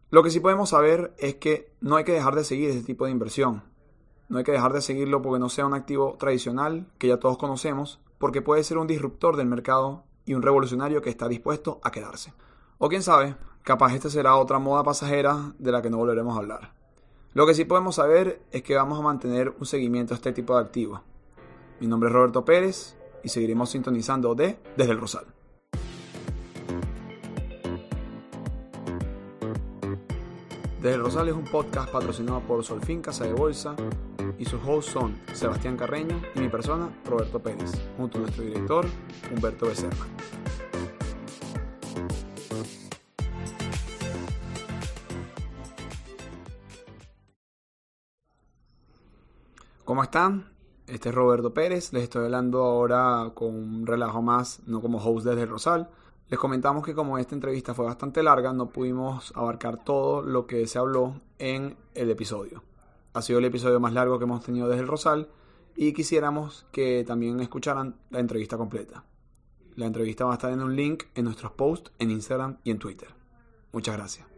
Lo 0.10 0.24
que 0.24 0.32
sí 0.32 0.40
podemos 0.40 0.70
saber 0.70 1.14
es 1.20 1.36
que 1.36 1.72
no 1.80 1.96
hay 1.96 2.06
que 2.06 2.14
dejar 2.14 2.34
de 2.34 2.44
seguir 2.44 2.72
ese 2.72 2.82
tipo 2.82 3.06
de 3.06 3.12
inversión. 3.12 3.62
No 4.30 4.40
hay 4.40 4.44
que 4.44 4.52
dejar 4.52 4.74
de 4.74 4.82
seguirlo 4.82 5.22
porque 5.22 5.38
no 5.38 5.48
sea 5.48 5.68
un 5.68 5.76
activo 5.76 6.16
tradicional 6.18 6.88
que 6.98 7.10
ya 7.10 7.20
todos 7.20 7.38
conocemos, 7.38 8.00
porque 8.18 8.42
puede 8.42 8.64
ser 8.64 8.80
un 8.80 8.88
disruptor 8.88 9.38
del 9.38 9.46
mercado 9.46 10.06
y 10.26 10.34
un 10.34 10.42
revolucionario 10.42 11.04
que 11.04 11.12
está 11.12 11.28
dispuesto 11.28 11.80
a 11.84 11.92
quedarse. 11.92 12.34
O 12.80 12.90
quién 12.90 13.04
sabe, 13.04 13.36
capaz 13.62 13.94
esta 13.94 14.10
será 14.10 14.38
otra 14.38 14.58
moda 14.58 14.84
pasajera 14.84 15.54
de 15.60 15.72
la 15.72 15.84
que 15.84 15.92
no 15.92 15.98
volveremos 15.98 16.36
a 16.36 16.40
hablar. 16.40 16.74
Lo 17.36 17.46
que 17.46 17.54
sí 17.54 17.64
podemos 17.64 17.94
saber 17.94 18.42
es 18.52 18.64
que 18.64 18.76
vamos 18.76 18.98
a 18.98 19.04
mantener 19.04 19.54
un 19.60 19.68
seguimiento 19.68 20.16
a 20.16 20.18
este 20.18 20.34
tipo 20.34 20.56
de 20.56 20.64
activos 20.64 21.02
mi 21.84 21.90
nombre 21.90 22.08
es 22.08 22.14
Roberto 22.14 22.46
Pérez 22.46 22.96
y 23.26 23.28
seguiremos 23.28 23.70
sintonizando 23.70 24.34
de 24.36 24.58
Desde 24.78 24.94
el 24.94 25.02
Rosal. 25.02 25.26
Desde 30.78 30.96
el 30.96 31.02
Rosal 31.02 31.28
es 31.28 31.34
un 31.34 31.44
podcast 31.44 31.92
patrocinado 31.92 32.40
por 32.40 32.64
Solfín 32.64 33.02
Casa 33.02 33.26
de 33.26 33.34
Bolsa 33.34 33.76
y 34.40 34.46
sus 34.46 34.62
hosts 34.66 34.94
son 34.94 35.20
Sebastián 35.34 35.76
Carreño 35.76 36.22
y 36.34 36.40
mi 36.40 36.48
persona, 36.48 36.90
Roberto 37.04 37.44
Pérez, 37.44 37.74
junto 37.98 38.18
a 38.18 38.22
nuestro 38.22 38.46
director, 38.46 38.86
Humberto 39.36 39.66
Becerra. 39.66 40.08
¿Cómo 49.84 50.02
están? 50.02 50.54
Este 50.88 51.10
es 51.10 51.16
Roberto 51.16 51.54
Pérez, 51.54 51.94
les 51.94 52.04
estoy 52.04 52.26
hablando 52.26 52.64
ahora 52.64 53.32
con 53.34 53.56
un 53.56 53.88
relajo 53.88 54.22
más, 54.22 54.62
no 54.66 54.82
como 54.82 54.98
host 54.98 55.26
desde 55.26 55.46
Rosal. 55.46 55.90
Les 56.30 56.38
comentamos 56.38 56.84
que 56.84 56.94
como 56.94 57.18
esta 57.18 57.36
entrevista 57.36 57.74
fue 57.74 57.86
bastante 57.86 58.22
larga, 58.22 58.52
no 58.52 58.70
pudimos 58.70 59.32
abarcar 59.36 59.84
todo 59.84 60.22
lo 60.22 60.46
que 60.46 60.68
se 60.68 60.80
habló 60.80 61.22
en 61.40 61.78
el 61.94 62.10
episodio. 62.10 62.64
Ha 63.14 63.22
sido 63.22 63.40
el 63.40 63.46
episodio 63.46 63.80
más 63.80 63.94
largo 63.94 64.18
que 64.18 64.26
hemos 64.26 64.44
tenido 64.44 64.68
desde 64.68 64.82
el 64.82 64.88
Rosal 64.88 65.30
y 65.76 65.94
quisiéramos 65.94 66.66
que 66.72 67.06
también 67.08 67.40
escucharan 67.40 67.96
la 68.10 68.20
entrevista 68.20 68.58
completa. 68.58 69.06
La 69.76 69.86
entrevista 69.86 70.26
va 70.26 70.32
a 70.32 70.36
estar 70.36 70.52
en 70.52 70.62
un 70.62 70.76
link 70.76 71.04
en 71.16 71.26
nuestros 71.26 71.54
posts 71.54 71.92
en 71.98 72.12
Instagram 72.12 72.58
y 72.64 72.72
en 72.72 72.80
Twitter. 72.80 73.10
Muchas 73.72 73.96
gracias. 73.96 74.33